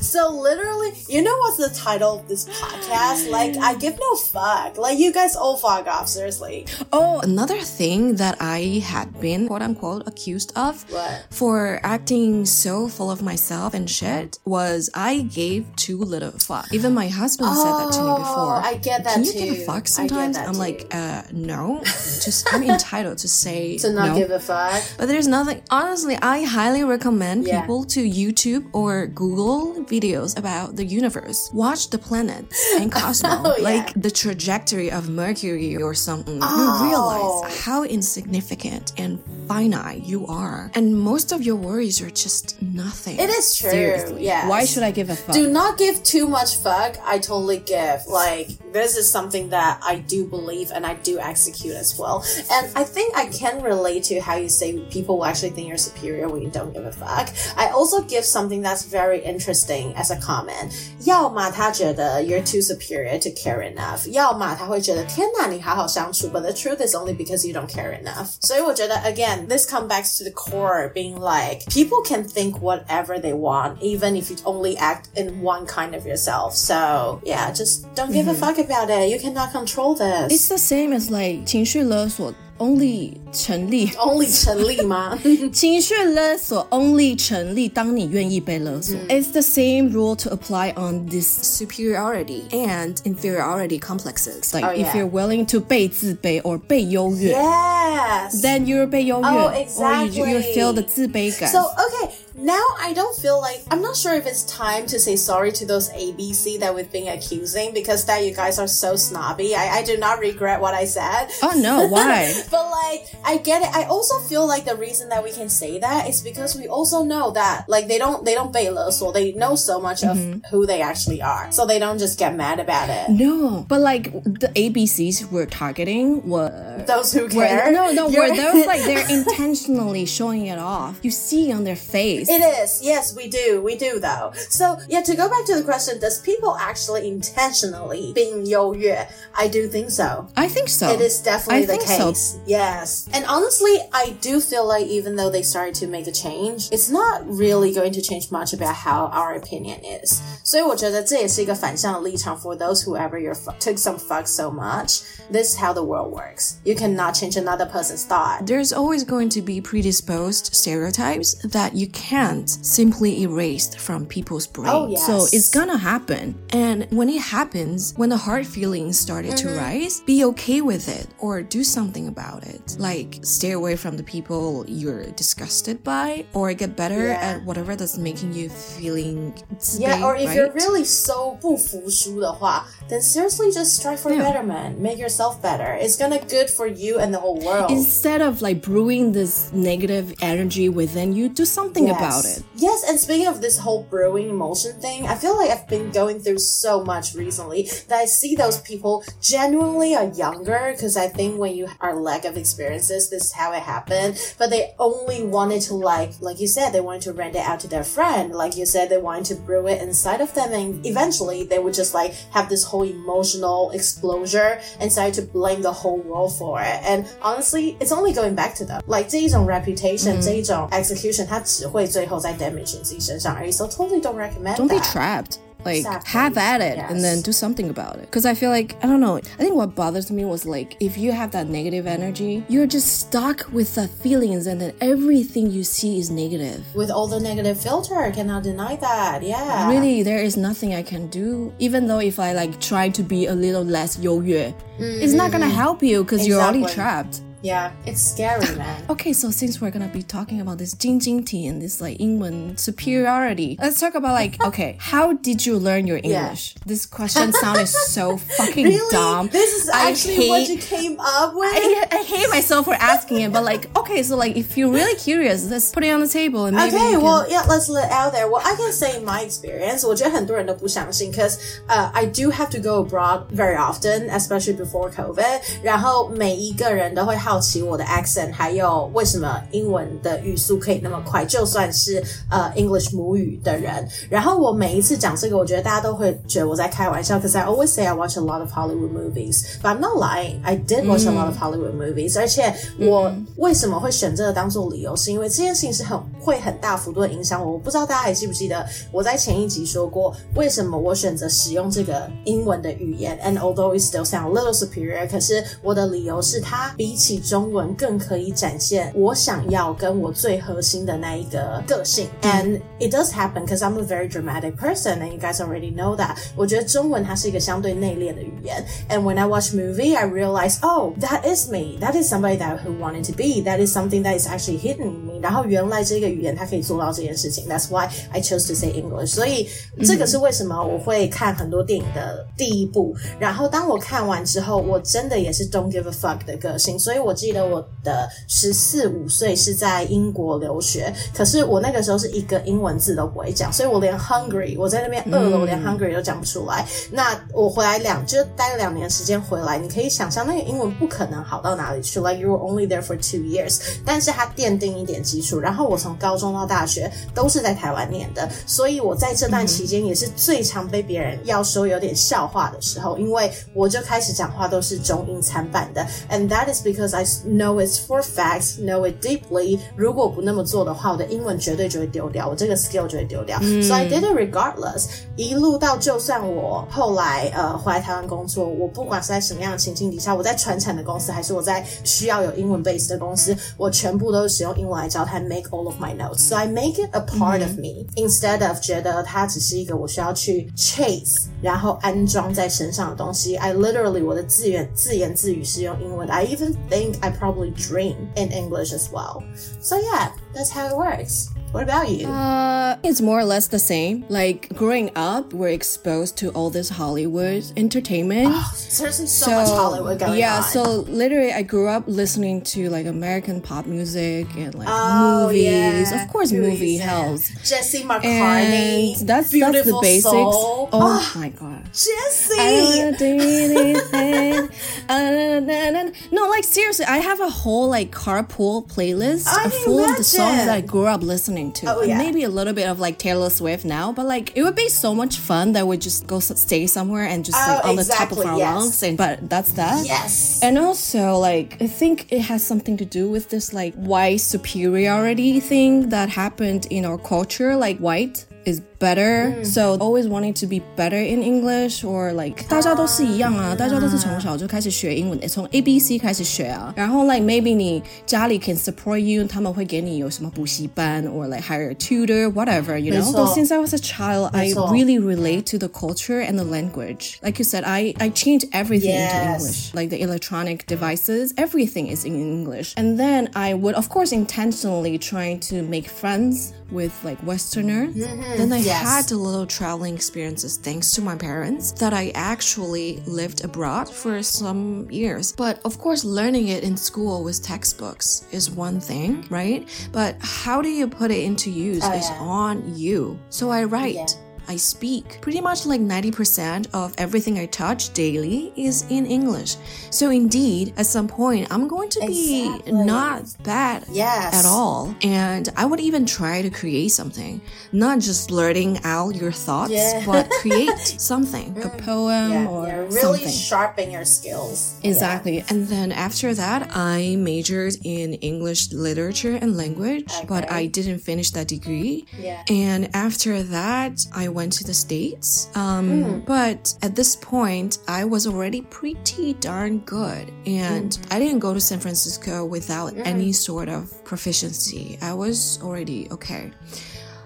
[0.00, 3.30] So literally, you know what's the title of this podcast?
[3.30, 4.76] Like, I give no fuck.
[4.78, 6.66] Like, you guys all fuck off, seriously.
[6.92, 11.26] Oh, another thing that I had been quote unquote accused of What?
[11.30, 16.72] for acting so full of myself and shit was I gave too little fuck.
[16.72, 18.56] Even my husband said that to me before.
[18.56, 19.38] Oh, I get that Can you too.
[19.38, 20.36] give a fuck sometimes?
[20.38, 20.58] I'm too.
[20.66, 21.80] like, uh, no.
[22.24, 24.14] Just I'm entitled to say To not no.
[24.18, 24.82] give a fuck.
[24.98, 25.62] But there's nothing.
[25.70, 27.60] Honestly, I highly recommend Yeah.
[27.60, 31.50] people to YouTube or Google videos about the universe.
[31.52, 33.64] Watch the planets and Cosmos, Oh, yeah.
[33.72, 36.38] like the trajectory of Mercury or something.
[36.42, 36.54] Oh.
[36.54, 42.61] You realize how insignificant and finite you are, and most of your worries are just
[42.61, 43.17] nothing.
[43.19, 44.47] It is true, Seriously, yes.
[44.49, 45.33] why should I give a fuck?
[45.35, 46.97] Do not give too much fuck.
[47.03, 48.05] I totally give.
[48.07, 52.23] Like, this is something that I do believe and I do execute as well.
[52.51, 55.77] And I think I can relate to how you say people will actually think you're
[55.77, 57.29] superior when you don't give a fuck.
[57.57, 60.71] I also give something that's very interesting as a comment.
[61.05, 66.27] 要么他觉得 you're too superior to care enough，要么他会觉得天哪，你好好相处。
[66.27, 68.37] But the truth is only because you don't care enough.
[68.41, 73.33] 所以我觉得 again, this comes back to the core being like people can think whatever they
[73.33, 76.53] want, even if you only act in one kind of yourself.
[76.53, 79.09] So yeah, just don't give a fuck about it.
[79.09, 80.31] You cannot control this.
[80.31, 85.17] It's the same as like 情绪勒索 only 成立 only 成立吗？
[85.53, 88.95] 情绪勒索 only 成 立当你愿意被勒索。
[89.07, 94.53] It's the same rule to apply on this superiority and inferiority complexes.
[94.53, 94.97] Like Oh, if yeah.
[94.97, 98.41] you're willing to 被自卑 or 被优越 yes.
[98.41, 100.53] then you're 被优越 Oh, or you, you exactly.
[100.53, 101.49] feel the 自卑感。
[101.49, 105.16] So okay, now I don't feel like I'm not sure if it's time to say
[105.16, 109.54] sorry to those ABC that we've been accusing because that you guys are so snobby.
[109.54, 111.28] I, I do not regret what I said.
[111.42, 112.32] oh no, why?
[112.50, 113.74] But like, I get it.
[113.74, 117.04] I also feel like the reason that we can say that is because we also
[117.04, 120.16] know that like they don't they don't bail us or they know so much of
[120.16, 120.40] mm-hmm.
[120.50, 123.10] who they actually are, so they don't just get mad about it.
[123.10, 127.72] no, but like the ABCs we're targeting were Those who were- care.
[127.72, 130.98] no, no, You're- were those like they're intentionally showing it off.
[131.02, 132.23] You see on their face.
[132.23, 132.81] It is.
[132.81, 133.61] Yes, we do.
[133.61, 134.31] We do though.
[134.49, 139.07] So yeah, to go back to the question, does people actually intentionally being 优越?
[139.33, 140.27] I do think so.
[140.35, 140.89] I think so.
[140.91, 142.11] It is definitely I the think so.
[142.11, 142.37] case.
[142.45, 143.07] Yes.
[143.13, 146.89] And honestly, I do feel like even though they started to make a change, it's
[146.89, 150.21] not really going to change much about how our opinion is.
[150.43, 155.01] 所以我觉得这也是一个反向的立场 for those whoever you took some fuck so much.
[155.31, 156.55] This is how the world works.
[156.63, 158.45] You cannot change another person's thought.
[158.45, 164.69] There's always going to be predisposed stereotypes that you can't simply erased from people's brain.
[164.69, 165.05] Oh, yes.
[165.05, 166.35] So it's gonna happen.
[166.51, 169.47] And when it happens, when the hard feelings started Mm-hmm.
[169.49, 172.75] to rise, be okay with it or do something about it.
[172.79, 177.19] Like stay away from the people you're disgusted by or get better Yeah.
[177.37, 179.33] at whatever that's making you feeling
[179.77, 180.35] Yeah, or if right?
[180.35, 184.23] you're really so 不服输的话, then seriously just strive for Yeah.
[184.23, 184.79] betterment.
[184.79, 185.77] Make yourself better.
[185.79, 187.69] It's gonna good for you and the whole world.
[187.71, 192.43] Instead of like brewing this negative energy within you, do something about it.
[192.55, 196.19] Yes, and speaking of this whole brewing emotion thing, I feel like I've been going
[196.19, 201.39] through so much recently that I see those people genuinely are younger because I think
[201.39, 204.19] when you are lack of experiences, this is how it happened.
[204.37, 207.59] But they only wanted to like, like you said, they wanted to rent it out
[207.61, 208.33] to their friend.
[208.33, 211.73] Like you said, they wanted to brew it inside of them, and eventually they would
[211.73, 216.61] just like have this whole emotional explosion and started to blame the whole world for
[216.61, 216.79] it.
[216.83, 218.81] And honestly, it's only going back to them.
[218.87, 223.51] Like 这一种 reputation，、这一种 execution，它只会 最后在 damage 你自己身上而已。
[223.51, 224.91] So totally don't recommend Don't be that.
[224.91, 225.37] trapped.
[225.65, 226.11] Like Exactly.
[226.13, 227.21] have at it and then Yes.
[227.23, 228.09] do something about it.
[228.09, 229.17] Because I feel like I don't know.
[229.17, 232.87] I think what bothers me was like if you have that negative energy, you're just
[233.01, 236.61] stuck with the feelings, and then everything you see is negative.
[236.73, 239.21] With all the negative filter, I cannot deny that.
[239.21, 239.67] Yeah.
[239.69, 241.51] Really, there is nothing I can do.
[241.59, 245.49] Even though if I like try to be a little less 优越, it's not gonna
[245.49, 246.75] help you because you're already Exactly.
[246.75, 247.15] trapped.
[247.43, 248.83] Yeah, it's scary, man.
[248.89, 253.55] Okay, so since we're gonna be talking about this 晶晶体 and this like 英文 superiority,
[253.61, 256.19] let's talk about like okay, how did you learn your Yeah.
[256.27, 256.55] English?
[256.65, 258.91] This question sounded so fucking Really?
[258.91, 259.29] dumb.
[259.31, 261.47] This is I actually what hate- you came up with?
[261.53, 264.95] I, I hate myself for asking it, but like okay, so like if you're really
[264.99, 267.69] curious, let's put it on the table and maybe Okay, you can- well, yeah, let's
[267.69, 268.27] let it out there.
[268.29, 269.85] Well, I can say my experience.
[269.87, 271.37] 我觉得很多人都不相信，cause
[271.69, 275.39] uh, I do have to go abroad very often, especially before COVID.
[275.63, 283.84] 然后每一个人都会好 好奇我的 accent，还有为什么英文的语速可以那么快，就算是呃 English 母语的人。
[284.08, 290.36] 然后我每一次讲这个，我觉得大家都会觉得我在开玩笑，cause I always say I watch a lot of Hollywood movies, but I'm not lying.
[290.44, 297.54] I did watch a lot of Hollywood movies，、而且我为什么会选这个当做理由，是因为这件事情是很会很大幅度的影响我。
[297.54, 312.07] 我不知道大家还记不记得我在前一集说过，为什么我选择使用这个英文的语言，and although it still sound a little superior，可是我的理由是它比起中文更可以展现我想要跟我最核心的那一个个性。
[312.21, 316.17] And it does happen because I'm a very dramatic person, and you guys already know that.
[316.35, 321.77] 我觉得中文它是一个相对内敛的语言，and when I watch movie, I realize, oh, that is me.
[321.79, 323.41] That is somebody that who wanted to be.
[323.43, 325.19] That is something that is actually hidden in me.
[325.21, 327.47] 然后原来这个语言它可以做到这件事情。
[327.47, 329.07] That's why I chose to say English.
[329.07, 329.47] 所以
[329.85, 332.95] 这个是为什么我会看很多电影的第一部。
[333.19, 336.77] 然后当我看完之后，我真的也是 don't give a fuck 的个性。
[336.79, 346.66] 所以 我记得我的十四五岁是在英国留学，可是我那个时候是一个英文字都不会讲，所以我连 hungry 我在那边饿了，我连 hungry 都讲不出来。
[346.90, 355.38] 那我回来两就待了两年时间回来，你可以想象那个英文不可能好到哪里去，like you were only there for two years，但是它奠定一点基础。
[355.38, 369.59] 然后我从高中到大学都是在台湾念的，所以我在这段期间也是最常被别人要说有点笑话的时候，因为我就开始讲话都是中英参半的，and that is because I know it's for facts, know it deeply。
[369.75, 373.39] 如果不那么做的话，我的英文绝对就会丢掉，我这个 skill 就会丢掉。
[373.39, 374.87] So I did it regardless。
[375.15, 388.59] 一路到就算我后来呃回来台湾工作，我不管是在什么样的情境底下，我在传产的公司，还是我在需要有英文 base 的公司，我全部都是使用英文来交谈，make all of my notes。So I make it a part of me instead of
[388.59, 393.35] 觉得它只是一个我需要去 chase，然后安装在身上的东西。
[393.35, 396.13] I literally 我的字源自言自语是用英文的。
[396.13, 399.24] I even think I probably dream in English as well.
[399.60, 401.33] So yeah, that's how it works.
[401.54, 402.08] What about you?
[402.08, 404.04] Uh, it's more or less the same.
[404.08, 408.34] Like growing up, we're exposed to all this Hollywood entertainment.
[408.54, 410.42] Seriously, so, much Hollywood going yeah, on.
[410.42, 415.44] so literally, I grew up listening to like American pop music and like Oh, movies.
[415.44, 416.02] yeah.
[416.02, 416.86] Of course, Movies, movie yeah.
[416.86, 417.48] helps.
[417.48, 418.98] Jesse McCartney.
[418.98, 420.02] And that's that's the basics.
[420.10, 420.70] Soul.
[420.72, 421.62] Oh my god.
[421.64, 422.80] I Jesse.
[422.80, 424.48] don't do anything.
[424.88, 425.90] Na, na, na.
[426.10, 430.46] No, like seriously, I have a whole like carpool playlist I full of the songs
[430.46, 431.66] that I grew up listening to.
[431.74, 431.98] Oh, yeah.
[431.98, 434.94] Maybe a little bit of like Taylor Swift now, but like it would be so
[434.94, 438.12] much fun that we just go stay somewhere and just like Oh, on the top
[438.12, 438.54] of our yes.
[438.54, 438.82] lungs.
[438.82, 439.86] And but that's that.
[439.86, 440.40] Yes.
[440.42, 445.40] And also, like, I think it has something to do with this, like, white superiority
[445.40, 447.56] thing that happened in our culture.
[447.56, 449.43] Like, white is better.
[449.43, 456.73] So always wanting to be better in English or like 大家都是一样啊，大家都是从小就开始学英文，从 A B C 开始学啊。
[456.75, 463.05] 然后 like maybe 你家里 can support you，他们会给你有什么补习班 or like hire a tutor whatever you know.
[463.05, 463.25] 没错。
[463.25, 464.71] But since I was a child, I 没错。
[464.71, 467.19] really relate to the culture and the language.
[467.21, 469.41] Like you said, I I changed everything into Yes.
[469.41, 469.73] English.
[469.73, 472.73] Like the electronic devices, everything is in English.
[472.77, 477.93] And then I would, of course, intentionally trying to make friends with like Westerners.
[478.37, 478.82] Then I Yes.
[479.08, 484.22] had a little traveling experiences thanks to my parents that I actually lived abroad for
[484.22, 485.32] some years.
[485.32, 489.68] But of course, learning it in school with textbooks is one thing, right?
[489.92, 492.18] But how do you put it into use Oh, is yeah.
[492.20, 493.18] on you.
[493.30, 493.94] So I write.
[493.94, 494.06] Yeah.
[494.48, 495.20] I speak.
[495.20, 499.56] Pretty much like 90% of everything I touch daily is in English.
[499.90, 502.72] So indeed, at some point, I'm going to be Exactly.
[502.84, 504.34] not bad Yes.
[504.34, 504.94] at all.
[505.02, 507.40] And I would even try to create something,
[507.72, 510.02] not just blurting out your thoughts, Yeah.
[510.06, 511.78] but create something, a mm.
[511.84, 513.30] poem Yeah, or yeah, really something.
[513.30, 514.74] sharpen your skills.
[514.82, 515.44] Exactly.
[515.48, 521.30] And then after that, I majored in English literature and language, but I didn't finish
[521.32, 522.06] that degree.
[522.18, 522.42] Yeah.
[522.48, 525.48] And after that, I went to the States.
[525.54, 526.18] Um, Hmm.
[526.26, 530.30] But at this point, I was already pretty darn good.
[530.46, 531.12] And Hmm.
[531.14, 534.98] I didn't go to San Francisco without any sort of proficiency.
[535.00, 536.50] I was already okay.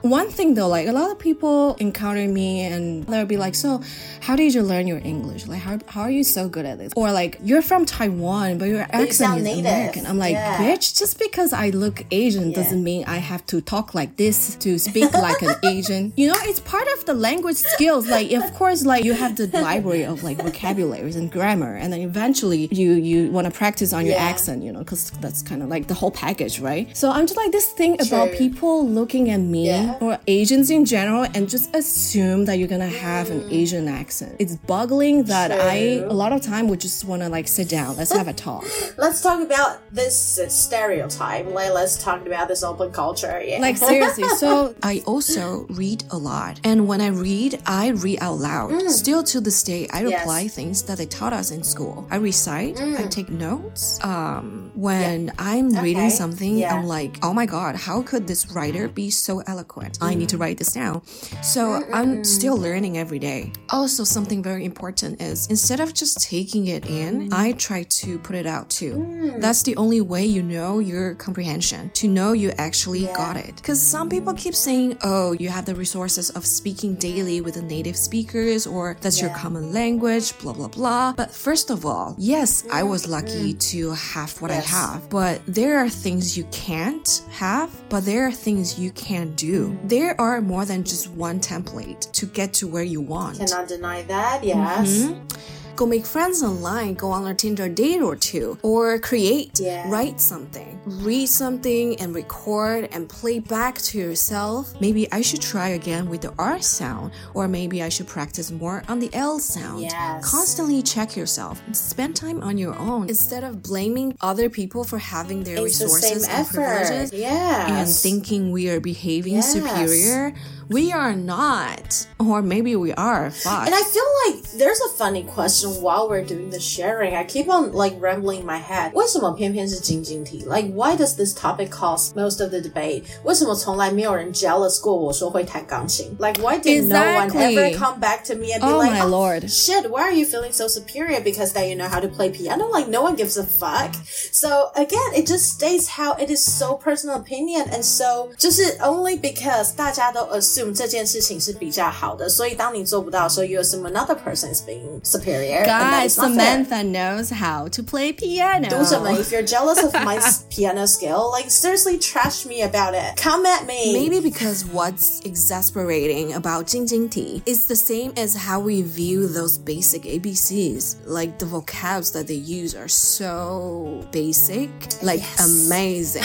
[0.03, 3.83] One thing though, like a lot of people encounter me and they'll be like, So,
[4.21, 5.47] how did you learn your English?
[5.47, 6.93] Like, how, how are you so good at this?
[6.97, 9.67] Or like, you're from Taiwan, but your accent is native.
[9.67, 10.07] American.
[10.07, 10.57] I'm like, Yeah.
[10.59, 14.79] bitch, just because I look Asian doesn't mean I have to talk like this to
[14.79, 16.13] speak like an Asian.
[16.17, 18.07] You know, it's part of the language skills.
[18.09, 22.01] Like, of course, like you have the library of like vocabularies and grammar, and then
[22.01, 24.25] eventually you you want to practice on your Yeah.
[24.33, 26.85] accent, you know, because that's kind of like the whole package, right?
[26.97, 29.88] So I'm just like this thing about people looking at me Yeah.
[30.01, 34.37] Or Asians in general and just assume that you're gonna have an Asian accent.
[34.39, 36.11] It's boggling that I True.
[36.11, 38.65] a lot of time would just want to like sit down, let's have a talk.
[38.99, 41.47] Let's talk about this stereotype.
[41.47, 43.41] Like, let's talk about this open culture.
[43.45, 43.61] Yeah.
[43.61, 44.25] Like seriously.
[44.39, 46.61] So I also read a lot.
[46.65, 48.71] And when I read, I read out loud.
[48.91, 50.11] Still to this day, I Mm.
[50.11, 50.23] Yes.
[50.23, 52.07] apply things that they taught us in school.
[52.11, 53.99] I recite, I take notes.
[54.05, 56.15] Um when I'm reading Mm.
[56.15, 56.23] Okay.
[56.23, 56.75] something, Yeah.
[56.75, 59.78] I'm like, oh my god, how could this writer be so eloquent?
[60.01, 60.41] I need to mm.
[60.41, 61.03] write this down.
[61.43, 63.53] So I'm still learning every day.
[63.71, 67.33] Also, something very important is instead of just taking it in, mm.
[67.33, 68.95] I try to put it out too.
[68.95, 69.41] Mm.
[69.41, 73.57] That's the only way you know your comprehension, to know you actually got it.
[73.57, 77.63] Because some people keep saying, oh, you have the resources of speaking daily with the
[77.63, 81.13] native speakers, or that's your common language, blah, blah, blah.
[81.13, 85.79] But first of all, yes, I was lucky to have what I have, but there
[85.79, 89.68] are things you can't have, but there are things you can do.
[89.85, 93.39] There are more than just one template to get to where you want.
[93.39, 94.45] Cannot deny that.
[94.45, 94.89] Yes.
[94.89, 95.58] Mm-hmm.
[95.79, 99.89] Go make friends online, go on a Tinder date or two, or create, Yeah.
[99.89, 104.73] write something, read something and record and play back to yourself.
[104.81, 108.83] Maybe I should try again with the R sound, or maybe I should practice more
[108.89, 109.83] on the L sound.
[109.83, 110.29] Yes.
[110.29, 111.63] Constantly check yourself.
[111.71, 115.85] Spend time on your own instead of blaming other people for having their It's the
[115.85, 116.55] resources same and effort.
[116.55, 117.71] privileges Yes.
[117.71, 119.53] and thinking we are behaving Yes.
[119.53, 120.35] superior.
[120.70, 122.08] We are not.
[122.20, 123.30] Or maybe we are.
[123.32, 123.66] Fuck.
[123.68, 127.16] And I feel like there's a funny question while we're doing the sharing.
[127.16, 128.92] I keep on like rambling in my head.
[128.94, 130.46] 为什么偏偏是晶晶体?
[130.48, 133.04] Like why does this topic cause most of the debate?
[133.24, 136.16] 为什么从来没有人 jealous 过我说会弹钢琴?
[136.18, 137.58] Like why did no one Exactly.
[137.58, 139.50] ever come back to me and be Oh like, my oh, lord.
[139.50, 142.68] shit, why are you feeling so superior because that you know how to play piano?
[142.70, 143.94] Like no one gives a fuck.
[144.32, 149.20] So again, it just states how it is so personal opinion and so 就是 only
[149.20, 155.65] because 大家都 assume assume 这件事情是比较好的，所以当你做不到的时候，you assume another person is being superior.
[155.65, 158.69] Guys, Samantha knows how to play piano.
[158.69, 160.19] if you're jealous of my
[160.51, 163.17] piano skill, like seriously trash me about it.
[163.17, 163.93] Come at me.
[163.93, 170.03] Maybe because what's exasperating about 晶晶体 is the same as how we view those basic
[170.03, 170.97] ABCs.
[171.07, 174.71] Like the vocabs that they use are so basic,
[175.03, 175.67] like yes.
[175.69, 176.23] amazing.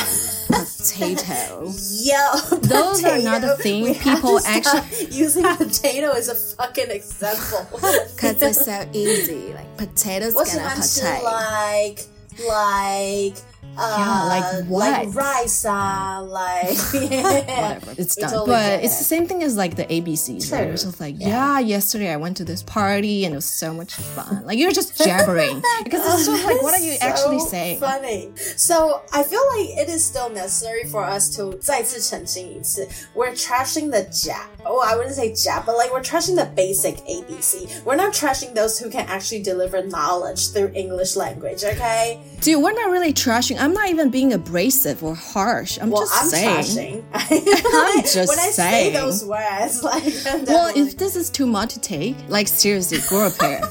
[0.63, 1.73] Potato.
[2.03, 3.63] Yo, Those are not the potato.
[3.63, 7.67] thing We have people to stop using potato as a fucking example.
[8.15, 9.53] Because it's so easy.
[9.55, 11.25] Like potatoes 我喜 gonna 欢吃 potato.
[11.25, 12.03] like
[12.47, 14.91] like uh, Yeah, like what?
[14.91, 17.95] like rice, uh, like whatever.
[17.97, 18.31] It's We done.
[18.31, 18.99] totally but get it's it.
[18.99, 20.51] the same thing as like the ABCs.
[20.51, 20.67] Like, True.
[20.69, 21.29] you're just like, Yeah.
[21.29, 21.59] yeah.
[21.61, 24.45] yesterday I went to this party and it was so much fun.
[24.45, 27.79] Like you're just jabbering because it's just like, what are you So actually saying?
[27.81, 28.31] Funny.
[28.57, 32.89] So I feel like it is still necessary for us to 再次澄清一次.
[33.15, 34.47] We're trashing the jab.
[34.65, 37.69] Oh, I wouldn't say jab, but like we're trashing the basic ABC.
[37.85, 41.63] We're not trashing those who can actually deliver knowledge through English language.
[41.65, 42.19] Okay.
[42.44, 43.58] Dude, we're not really trashing.
[43.58, 45.80] I'm not even being abrasive or harsh.
[45.82, 47.04] I'm Well, just I'm saying.
[47.04, 47.04] trashing.
[47.74, 50.04] I'm just when I say those words, like
[50.48, 53.62] Well, if this is too much to take, like seriously, grow a pair.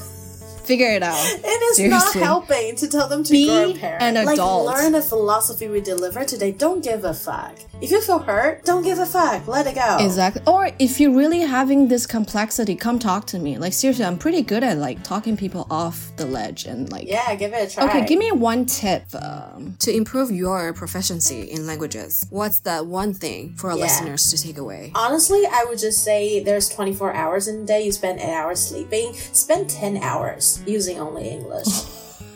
[0.65, 1.13] Figure it out.
[1.45, 3.97] It is not helping to tell them to Be grow a pair.
[4.01, 4.65] an adult.
[4.65, 6.51] like, learn the philosophy we deliver today.
[6.51, 7.55] Don't give a fuck.
[7.81, 9.47] If you feel hurt, don't give a fuck.
[9.47, 9.97] Let it go.
[9.99, 10.41] Exactly.
[10.47, 13.57] Or if you're really having this complexity, come talk to me.
[13.57, 17.33] Like seriously, I'm pretty good at like talking people off the ledge and like Yeah,
[17.35, 17.85] give it a try.
[17.85, 22.25] Okay, give me one tip um, to improve your proficiency in languages.
[22.29, 23.83] What's that one thing for our Yeah.
[23.85, 24.91] listeners to take away?
[24.95, 27.83] Honestly, I would just say there's 24 hours in a day.
[27.85, 29.13] You spend 8 hours sleeping.
[29.13, 31.67] Spend 10 hours using only English.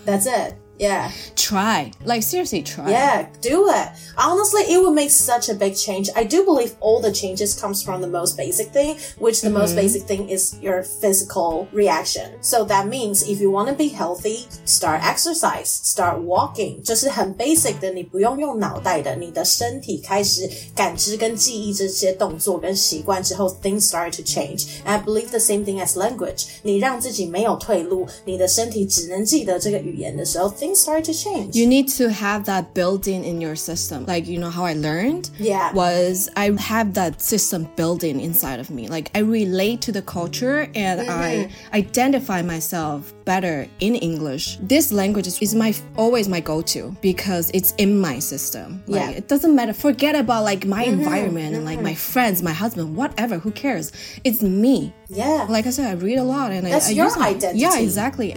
[0.06, 0.56] That's it.
[0.79, 1.13] Yeah.
[1.37, 1.93] Try.
[2.05, 2.91] Like, seriously, try.
[2.91, 3.89] Yeah, do it.
[4.19, 6.11] Honestly, it would make such a big change.
[6.17, 9.77] I do believe all the changes comes from the most basic thing, which the most
[9.77, 12.33] basic thing is your physical reaction.
[12.41, 16.83] So that means if you want to be healthy, start exercise, start walking.
[16.83, 24.67] 这是很 basic 的，你不用用脑袋的，你的身体开始感知跟记忆这些动作跟习惯之后，things start to change.
[24.85, 26.47] And I believe the same thing as language.
[26.63, 31.56] 你让自己没有退路，你的身体只能记得这个语言的时候，things start to change.
[31.56, 34.06] You need to have that building in in your system.
[34.06, 35.30] Like, you know how I learned?
[35.38, 35.72] Yeah.
[35.74, 38.88] Was I have that system building inside of me.
[38.88, 41.76] Like, I relate to the culture and I mm-hmm.
[41.76, 44.59] identify myself better in English.
[44.63, 48.83] This language is, is my always my go-to because it's in my system.
[48.87, 49.11] Like, Yeah.
[49.19, 49.73] it doesn't matter.
[49.73, 53.39] Forget about like my environment and like my friends, my husband, whatever.
[53.39, 53.93] Who cares?
[54.25, 54.93] It's me.
[55.09, 55.47] Yeah.
[55.49, 57.59] Like I said, I read a lot and That's I, I your use my- identity.
[57.61, 58.35] Yeah, exactly.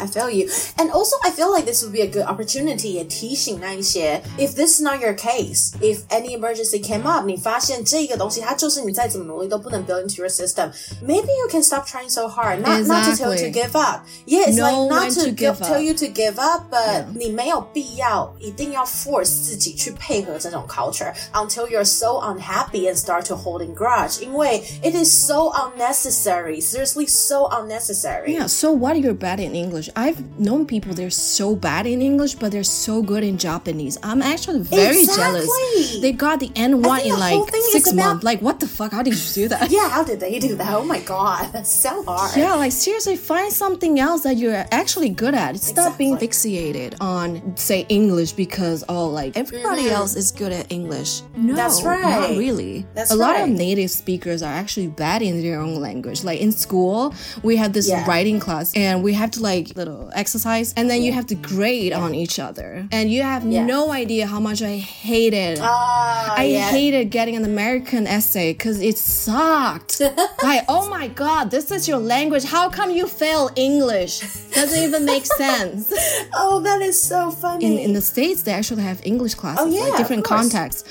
[0.00, 0.48] I feel you.
[0.78, 4.82] And also, I feel like this would be a good opportunity 也提醒那一些 if this is
[4.82, 10.70] not your case, if any emergency came up, 你发现这个东西它就是你再怎么努力都不能 build into your system,
[11.04, 12.60] maybe you can stop trying so hard.
[12.60, 13.52] Not not to tell you to Exactly.
[13.52, 14.02] give up.
[14.26, 15.82] Yeah, it's Know like not when to, to give, give tell up.
[15.82, 23.24] you to give up, but 你没有必要一定要 force 自己去配合这种 culture until you're so unhappy and start
[23.26, 24.20] to holding grudge.
[24.22, 26.60] 因为 it is so unnecessary.
[26.60, 28.34] Seriously, so unnecessary.
[28.34, 29.88] Yeah, so what you're bad in English?
[29.96, 33.98] I've known people they're so bad in English, but they're so good in Japanese.
[34.02, 35.44] I'm actually very jealous.
[35.48, 36.00] Exactly.
[36.00, 38.24] They got the N1 think in the whole like thing is six about- months.
[38.24, 38.92] Like, what the fuck?
[38.92, 39.70] How did you do that?
[39.70, 40.72] Yeah, how did they do that?
[40.74, 42.36] Oh my god, that's so hard.
[42.36, 45.57] Yeah, like seriously, find something else that you're actually good at.
[45.59, 46.27] Stop being Exactly.
[46.53, 51.21] fixated on, say, English because, oh, like everybody else is good at English.
[51.35, 51.55] No.
[51.55, 52.29] That's right.
[52.31, 52.85] Not really.
[52.93, 56.23] That's a lot of native speakers are actually bad in their own language.
[56.23, 57.13] Like in school,
[57.43, 58.05] we had this Yeah.
[58.07, 61.93] writing class and we have to like little exercise and then you have to grade
[61.93, 62.87] on each other.
[62.91, 63.65] And you have Yeah.
[63.65, 65.59] no idea how much I hated.
[65.61, 66.69] Ah, I yeah.
[66.69, 69.99] hated getting an American essay because it sucked.
[70.43, 72.43] like, oh my god, this is your language.
[72.55, 74.06] How come you fail English?
[74.07, 74.53] English.
[74.53, 75.93] Doesn't even make sense.
[76.35, 77.65] oh, that is so funny.
[77.65, 80.83] In, in the States, they actually have English classes, oh, yeah, like different contexts.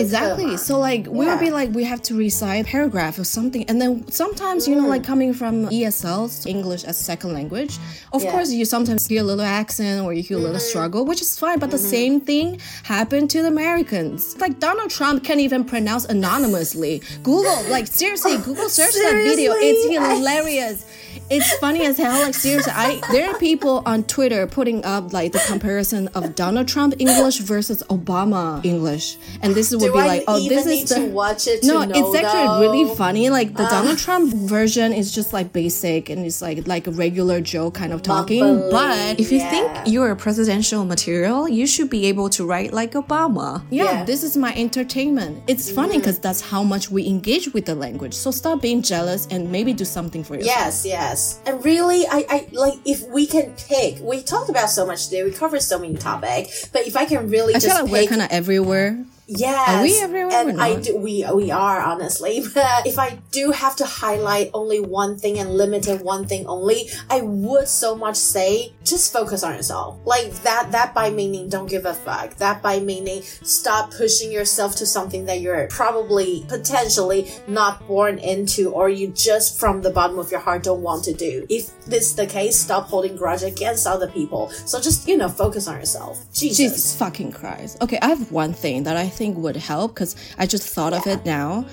[0.00, 0.56] Exactly.
[0.56, 1.12] So, like, yeah.
[1.12, 3.64] we would be like, we have to recite a paragraph or something.
[3.68, 4.68] And then sometimes, mm.
[4.68, 4.90] you know, mm.
[4.90, 7.78] like coming from ESL, English as second language,
[8.12, 8.30] of yeah.
[8.30, 10.70] course, you sometimes hear a little accent or you hear a little mm.
[10.70, 11.58] struggle, which is fine.
[11.58, 11.90] But mm -hmm.
[11.90, 11.96] the mm-hmm.
[11.96, 14.20] same thing happened to the Americans.
[14.44, 17.02] Like, Donald Trump can't even pronounce anonymously.
[17.22, 19.20] Google, like, seriously, Google search seriously?
[19.20, 19.50] that video.
[19.68, 20.78] It's hilarious.
[20.84, 22.22] I it's funny as hell.
[22.22, 26.68] Like seriously, I there are people on Twitter putting up like the comparison of Donald
[26.68, 30.88] Trump English versus Obama English, and this would Do be I like, oh, this is
[30.88, 33.30] the to watch it to no, know, it's actually really funny.
[33.30, 37.40] Like the Donald Trump version is just like basic and it's like like a regular
[37.40, 38.40] joke kind of talking.
[38.40, 39.50] Mumbling, but if you yeah.
[39.50, 43.62] think you're a presidential material, you should be able to write like Obama.
[43.70, 44.04] Yeah, Yeah.
[44.04, 45.42] this is my entertainment.
[45.46, 46.00] It's funny mm-hmm.
[46.00, 48.14] because that's how much we engage with the language.
[48.14, 50.56] So stop being jealous and maybe do something for yourself.
[50.56, 51.17] Yes, yes.
[51.46, 54.00] And really, I, I like if we can pick.
[54.00, 55.24] We talked about so much today.
[55.24, 56.68] We covered so many topics.
[56.68, 59.04] But if I can really I just feel like we're kind of everywhere.
[59.30, 59.68] Yes.
[59.68, 60.50] Are we everyone?
[60.50, 62.42] And I do, we, we are honestly.
[62.54, 66.46] But if I do have to highlight only one thing and limit it one thing
[66.46, 69.98] only, I would so much say just focus on yourself.
[70.04, 72.36] Like that, that by meaning don't give a fuck.
[72.36, 78.70] That by meaning stop pushing yourself to something that you're probably potentially not born into
[78.70, 81.46] or you just from the bottom of your heart don't want to do.
[81.48, 84.50] If this is the case, stop holding grudge against other people.
[84.50, 86.18] So just, you know, focus on yourself.
[86.32, 86.58] Jesus.
[86.58, 87.82] Jesus fucking Christ.
[87.82, 91.06] Okay, I have one thing that I think would help because I just thought of
[91.06, 91.66] it now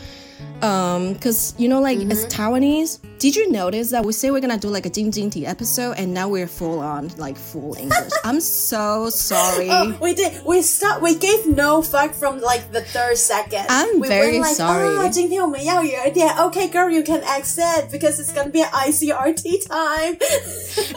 [0.62, 4.58] Um, because you know, like as Taiwanese, did you notice that we say we're gonna
[4.58, 8.12] do like a Jing Jing Ti episode and now we're full on like full English?
[8.24, 9.68] I'm so sorry.
[9.70, 10.44] Oh, we did.
[10.44, 11.00] We stop.
[11.00, 13.66] We gave no fuck from like the third second.
[13.70, 14.98] I'm we very went like, sorry.
[14.98, 20.18] 啊，今天我们要有一点 Okay, girl, you can accent because it's gonna be an ICRT time.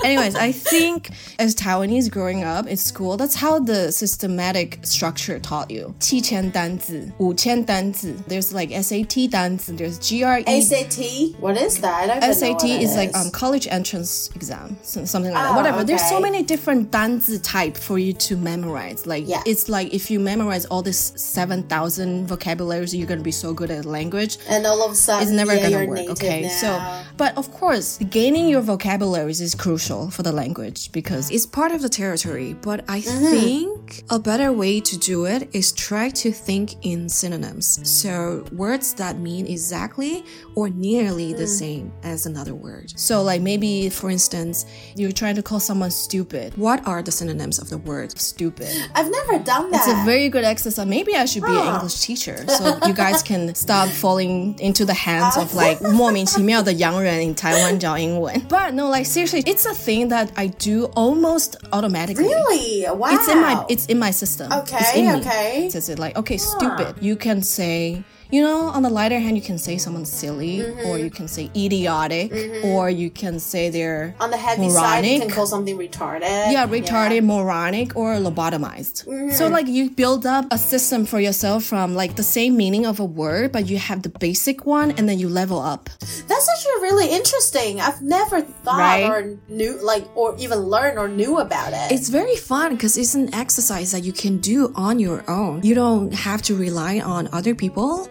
[0.03, 5.71] Anyways, I think as Taiwanese growing up in school, that's how the systematic structure taught
[5.71, 5.93] you.
[5.99, 8.13] 七千单字,五千单字.
[8.27, 10.42] There's like SAT 单 and there's GRE.
[10.60, 11.40] SAT?
[11.40, 12.22] What is that?
[12.34, 15.52] SAT is, is, like um, college entrance exam, something like oh, that.
[15.52, 15.78] Ah, Whatever.
[15.78, 15.86] Okay.
[15.86, 19.06] There's so many different danzi type for you to memorize.
[19.06, 19.42] Like yeah.
[19.46, 23.70] it's like if you memorize all this 7,000 vocabularies, you're going to be so good
[23.70, 24.38] at language.
[24.48, 26.10] And all of a sudden, it's never yeah, going to work.
[26.10, 26.42] Okay.
[26.42, 26.48] Now.
[26.48, 31.72] So, but of course, gaining your vocabularies is crucial for the language because it's part
[31.72, 32.54] of the territory.
[32.60, 33.30] But I mm -hmm.
[33.30, 37.66] think a better way to do it is try to think in synonyms.
[37.82, 40.23] So words that mean exactly
[40.55, 41.37] or nearly Mm.
[41.37, 42.91] the same as another word.
[42.95, 46.53] so like maybe for instance, you're trying to call someone stupid.
[46.57, 48.17] What are the synonyms of the word?
[48.19, 48.69] Stupid.
[48.95, 49.87] I've never done that.
[49.87, 50.85] It's a very good exercise.
[50.85, 54.93] Maybe I should be an English teacher, so you guys can stop falling into the
[54.93, 58.33] hands of like 莫名其妙的洋人 in Taiwan 教英文.
[58.49, 62.25] But no, like seriously, it's a thing that I do almost automatically.
[62.27, 63.09] really wow.
[63.13, 64.51] It's in my it's in my system.
[64.51, 65.19] Okay, it's in me.
[65.21, 65.65] okay.
[65.67, 66.95] It says it like okay, stupid.
[67.01, 68.03] You can say.
[68.30, 70.86] you know, on the lighter hand, you can say someone silly, Mm-hmm.
[70.88, 72.32] or you can say idiotic,
[72.64, 76.52] or you can say they're on the heavy side, you can call something retarded.
[76.52, 79.06] Yeah, retarded, moronic, or lobotomized.
[79.06, 79.30] Mm-hmm.
[79.30, 83.00] So like you build up a system for yourself from like the same meaning of
[83.00, 85.88] a word, but you have the basic one, and then you level up.
[86.28, 87.80] That's actually really interesting.
[87.80, 89.04] I've never thought Right?
[89.10, 91.92] or knew, like, or even learned or knew about it.
[91.92, 95.62] It's very fun because it's an exercise that you can do on your own.
[95.62, 98.08] You don't have to rely on other people.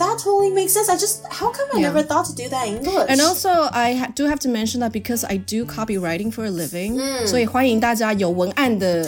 [0.00, 0.88] that totally makes sense.
[0.88, 1.88] I just how come I Yeah.
[1.92, 3.06] never thought to do that in English?
[3.08, 6.50] And also, I ha- do have to mention that because I do copywriting for a
[6.50, 9.06] living，、所嗯以欢迎大家有文案的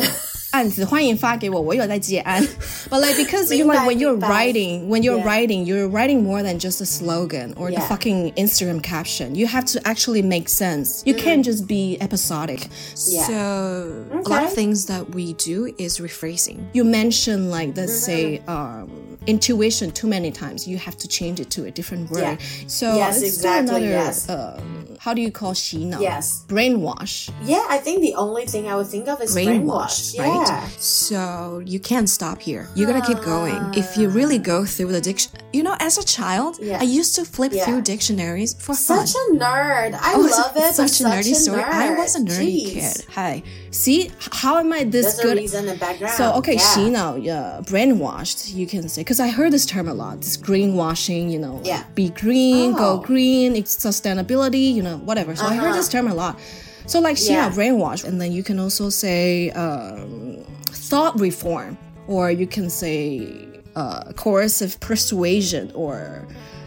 [0.51, 2.43] 案子欢迎发给我，我有在接案。
[2.91, 4.29] But like because you 明白， like when you're 明白。
[4.29, 5.27] writing, when you're Yeah.
[5.27, 7.89] writing, you're writing more than just a slogan or the Yeah.
[7.89, 9.35] fucking Instagram caption.
[9.35, 11.03] You have to actually make sense.
[11.05, 12.69] You can't just be episodic.
[13.07, 13.27] Yeah.
[13.27, 14.47] So a lot Okay.
[14.47, 16.57] of things that we do is rephrasing.
[16.73, 18.51] You mention like let's say Mm-hmm.
[18.51, 20.68] um, intuition too many times.
[20.68, 22.22] You have to change it to a different word.
[22.22, 22.38] Yeah.
[22.68, 23.76] So yes, exactly.
[23.76, 24.30] Another, yes.
[24.30, 26.46] Um, how do you call she Yes.
[26.48, 27.32] Brainwash.
[27.44, 30.16] Yeah, I think the only thing I would think of is brainwash.
[30.16, 30.48] brainwash right?
[30.48, 30.68] Yeah.
[30.78, 32.70] So you can't stop here.
[32.76, 33.74] You're gonna keep going.
[33.76, 36.60] If you really go through the dictionary you know, as a child.
[36.62, 37.66] I used to flip yeah.
[37.66, 39.08] through dictionaries for such fun.
[39.08, 39.94] Such a nerd.
[39.94, 40.74] I oh, love it.
[40.74, 41.62] Such a nerdy such a story.
[41.62, 41.70] Nerd.
[41.70, 42.74] I was a nerdy Jeez.
[42.74, 43.06] kid.
[43.12, 43.44] Hi.
[43.70, 45.38] See, how am I this There's good?
[45.38, 46.16] A reason and background.
[46.16, 46.90] So okay, yeah.
[46.90, 48.54] now yeah, brainwashed.
[48.54, 50.22] You can say because I heard this term a lot.
[50.22, 51.84] This greenwashing, you know, like, Yeah.
[51.94, 52.98] be green, Oh.
[52.98, 55.36] go green, it's sustainability, you know, whatever.
[55.36, 55.78] So I heard Uh-huh.
[55.78, 56.40] this term a lot.
[56.88, 57.50] So like 洗脑 Yeah.
[57.54, 60.38] brainwash, and then you can also say um,
[60.90, 63.28] thought reform, or you can say
[63.76, 66.26] uh, coercive persuasion, or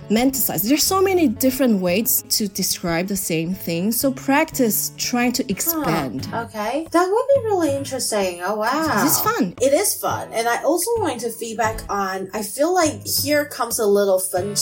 [0.09, 0.63] Menticide.
[0.63, 3.93] There's so many different ways to describe the same thing.
[3.93, 6.27] So practice trying to expand.
[6.27, 6.87] Huh, okay.
[6.91, 8.41] That would be really interesting.
[8.43, 9.05] Oh wow.
[9.05, 9.55] It's fun.
[9.61, 10.33] It is fun.
[10.33, 14.55] And I also want to feedback on I feel like here comes a little fun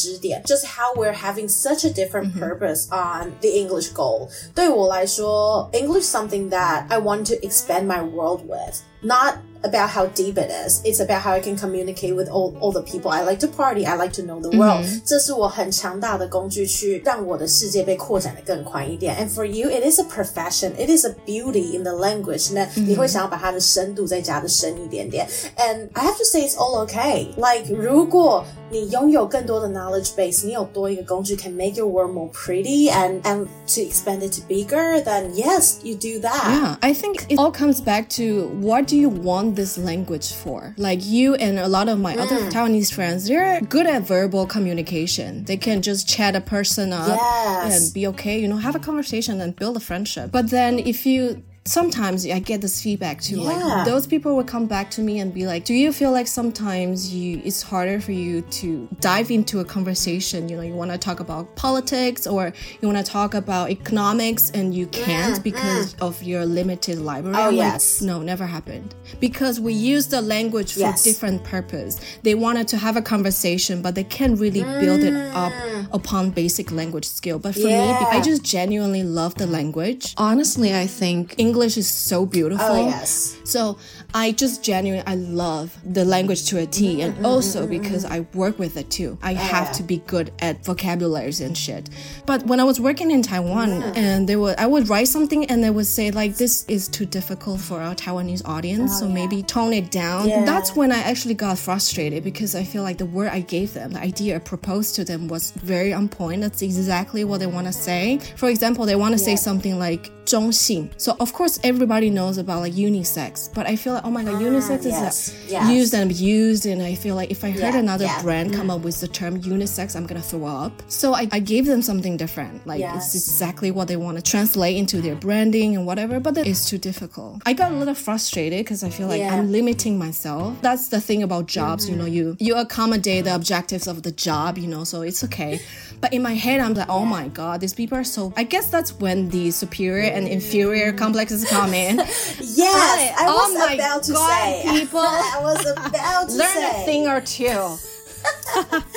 [0.47, 2.49] just how we're having such a different mm -hmm.
[2.49, 4.29] purpose on the English goal.
[4.55, 8.83] 对我来说, English something that I want to expand my world with.
[9.03, 10.82] Not about how deep it is.
[10.86, 13.12] It's about how I can communicate with all all the people.
[13.12, 13.86] I like to party.
[13.86, 14.86] I like to know the world.
[15.06, 19.16] 这是我很强大的工具，去让我的世界被扩展的更宽一点。
[19.18, 20.72] And for you, it is a profession.
[20.78, 22.54] It is a beauty in the language.
[22.54, 25.28] 那你会想要把它的深度再加的深一点点。
[25.58, 27.28] And I have to say, it's all okay.
[27.36, 34.32] Like 如果你拥有更多的 knowledge base，你有多一个工具 can make your world more pretty and and to expand it
[34.36, 36.50] to bigger, then yes, you do that.
[36.50, 40.75] Yeah, I think it all comes back to what do you want this language for?
[40.77, 42.51] Like you and a lot of my other mm.
[42.51, 45.45] Taiwanese friends, they're good at verbal communication.
[45.45, 47.85] They can just chat a person up Yes.
[47.87, 50.31] and be okay, you know, have a conversation and build a friendship.
[50.33, 53.41] But then if you sometimes I get this feedback too.
[53.41, 53.53] Yeah.
[53.53, 56.27] Like those people would come back to me and be like, "Do you feel like
[56.27, 60.49] sometimes you it's harder for you to dive into a conversation?
[60.49, 64.51] You know, you want to talk about politics or you want to talk about economics
[64.51, 65.43] and you mm, can't mm.
[65.43, 68.03] because of your limited library." Oh, like, yes.
[68.03, 68.95] no, never happened.
[69.19, 71.03] Because we use the language for Yes.
[71.03, 71.99] different purpose.
[72.23, 75.89] They wanted to have a conversation, but they can't really build it up mm.
[75.93, 77.39] upon basic language skill.
[77.39, 80.15] But for me, I just genuinely love the language.
[80.19, 82.67] Honestly, I think English is so beautiful.
[82.67, 83.37] Oh, yes.
[83.45, 83.79] So
[84.15, 87.83] I just genuinely I love the language to a T, and mm-hmm, mm-hmm, also mm-hmm,
[87.83, 89.19] because I work with it too.
[89.23, 91.91] I oh, have to be good at vocabularies and shit.
[92.25, 95.65] But when I was working in Taiwan, and there was I would write something, and
[95.65, 99.43] they would say like this is too difficult for our Taiwanese audience, oh, so maybe
[99.43, 100.29] tone it down.
[100.29, 100.45] Yeah.
[100.45, 103.91] That's when I actually got frustrated because I feel like the word I gave them,
[103.93, 106.41] the idea I proposed to them was very on point.
[106.41, 108.19] That's exactly what they want to say.
[108.37, 110.89] For example, they want to say something like 中性.
[110.97, 114.41] So of course everybody knows about like unisex, but I feel like oh my god,
[114.41, 115.71] unisex ah, uh, yes, is uh, yes.
[115.71, 118.23] used and abused, and I feel like if I heard Yeah, another yeah.
[118.23, 118.71] brand come mm-hmm.
[118.71, 120.73] up with the term unisex, I'm gonna throw up.
[120.89, 122.67] So I, I gave them something different.
[122.67, 123.15] Like Yes.
[123.15, 126.79] it's exactly what they want to translate into their branding and whatever, but it's too
[126.79, 127.43] difficult.
[127.47, 129.35] I got a little frustrated because I feel like Yeah.
[129.35, 130.57] I'm limiting myself.
[130.63, 132.15] That's the thing about jobs, you know, mm-hmm.
[132.15, 135.61] you you accommodate the objectives of the job, you know, so it's okay.
[136.01, 138.33] But in my head, I'm like, oh my god, these people are so.
[138.37, 141.97] I guess that's when the superior and inferior complexes come in.
[142.57, 144.63] Yes, I Oh was my about to God, say.
[144.81, 145.01] people.
[145.01, 146.83] I was about to Learn say.
[146.83, 147.77] a thing or two.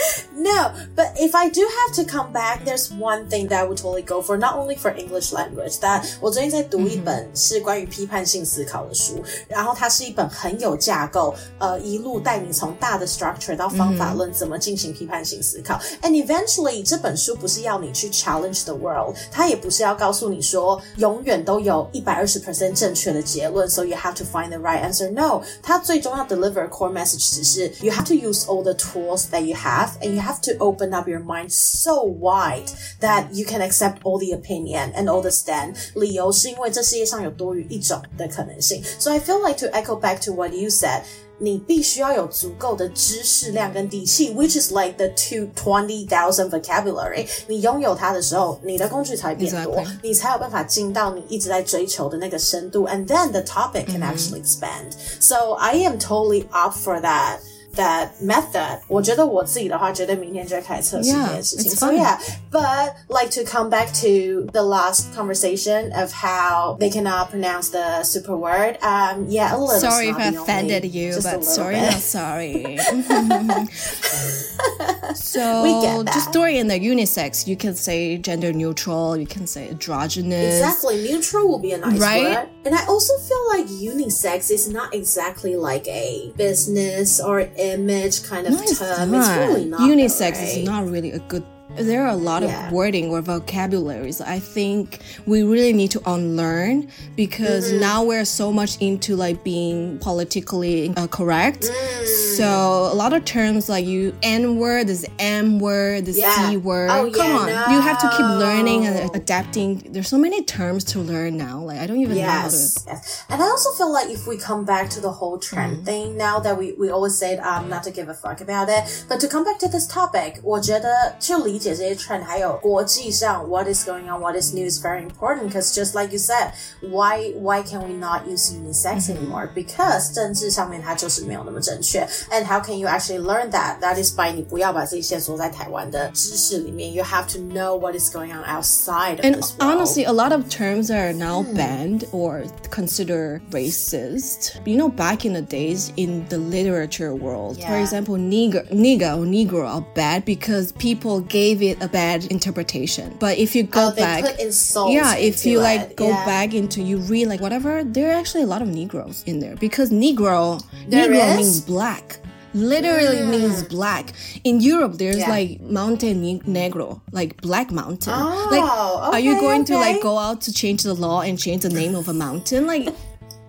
[0.47, 3.79] No, but if I do have to come back, there's one thing that I would
[3.79, 5.79] totally go for, not only for English language.
[5.81, 15.79] That 我最近在读一本是关于批判性思考的书，然后它是一本很有架构，呃，一路带你从大的 structure 到方法论怎么进行批判性思考。
[16.03, 25.11] And eventually，这本书不是要你去 challenge the world，它也不是要告诉你说永远都有一百二十 percent 正确的结论，so you have to find the right answer.
[25.11, 29.55] No，它最终要 deliver a core message 只是 you have to use all the tools that you
[29.55, 32.71] have and you have to open up your mind so wide
[33.01, 35.75] that you can accept all the opinion and all the stand.
[35.95, 38.83] 理由是因为这世界上有多于一种的可能性。
[38.99, 41.03] So I feel like to echo back to what you said.
[41.39, 47.27] 你必须要有足够的知识量跟底气，which is like the two twenty thousand vocabulary。
[47.49, 49.97] 你拥有它的时候，你的工具才会变多 Exactly.
[50.05, 54.93] 你才有办法进到你一直在追求的那个深度，and then the topic can actually expand.
[55.19, 57.39] So I am totally up for that.
[57.77, 61.73] That method，我觉得我自己的话，绝对明天就会开始测试这 Yeah, 件事情。
[61.73, 61.97] it's So fun.
[61.97, 62.19] yeah,
[62.51, 68.03] but like to come back to the last conversation of how they cannot pronounce the
[68.05, 68.77] super word.
[68.83, 69.81] Um, yeah, a little.
[69.81, 71.93] Sorry if I snobby only, offended you, just a but little sorry, bit.
[71.93, 72.79] not sorry.
[75.15, 76.15] so We get that.
[76.15, 77.47] just throw in the unisex.
[77.47, 79.17] You can say gender neutral.
[79.17, 80.57] You can say androgynous.
[80.61, 81.09] Exactly.
[81.11, 82.23] Neutral will be a nice Right?
[82.37, 82.49] word.
[82.65, 87.41] And I also feel like unisex is not exactly like a business or
[87.74, 89.12] image kind of it's term.
[89.12, 89.20] not.
[89.20, 89.80] It's really not.
[89.82, 90.58] Unisex though, right?
[90.58, 91.44] is not really a good.
[91.75, 92.67] There are a lot Yeah.
[92.67, 94.21] of wording or vocabularies.
[94.21, 97.81] I think we really need to unlearn because Mm-hmm.
[97.81, 101.63] now we're so much into like being politically uh, correct.
[101.65, 102.37] Mm.
[102.37, 106.51] So a lot of terms like you N word, this M word, the Yeah.
[106.51, 106.91] C word.
[106.91, 109.11] Oh, Come yeah, on, you have to keep learning and no.
[109.15, 109.83] adapting.
[109.93, 111.61] There's so many terms to learn now.
[111.61, 112.91] Like I don't even know how Yes, to.
[112.91, 113.25] yes.
[113.31, 116.39] And I also feel like if we come back to the whole trend thing now
[116.41, 119.27] that we, we always said um not to give a fuck about it, but to
[119.29, 124.53] come back to this topic, 我觉得去理 解这些 trend 还有国际上 what is going on, what is
[124.55, 128.53] new is very important because just like you said, why why can we not use
[128.53, 129.49] unisex anymore?
[129.55, 132.01] Because 政治上面它就是没有那么正确。
[132.31, 133.81] And how can you actually learn that?
[133.81, 136.93] That is by 你不要把自己限缩在台湾的知识里面。
[136.93, 139.63] You have to know what is going on outside of And this world.
[139.63, 141.55] honestly, a lot of terms are now Hmm.
[141.55, 144.53] banned or considered racist.
[144.65, 147.83] You know, back in the days in the literature world, for Yeah.
[147.83, 153.16] example, nigger, nigger or negro are bad because people gave gave it a bad interpretation.
[153.20, 156.26] But if you go Oh, back, yeah, if you it, like go yeah.
[156.26, 159.56] back into you read like whatever, there are actually a lot of Negroes in there
[159.56, 161.38] because Negro There Negro is?
[161.38, 162.20] means black.
[162.54, 163.32] Literally hmm.
[163.32, 164.14] means black.
[164.44, 165.30] In Europe, there's Yeah.
[165.38, 166.16] like Mountain
[166.60, 168.14] Negro, like Black Mountain.
[168.16, 168.68] Oh, like,
[169.14, 171.70] are you okay, going to like go out to change the law and change the
[171.70, 172.66] name of a mountain?
[172.66, 172.88] Like,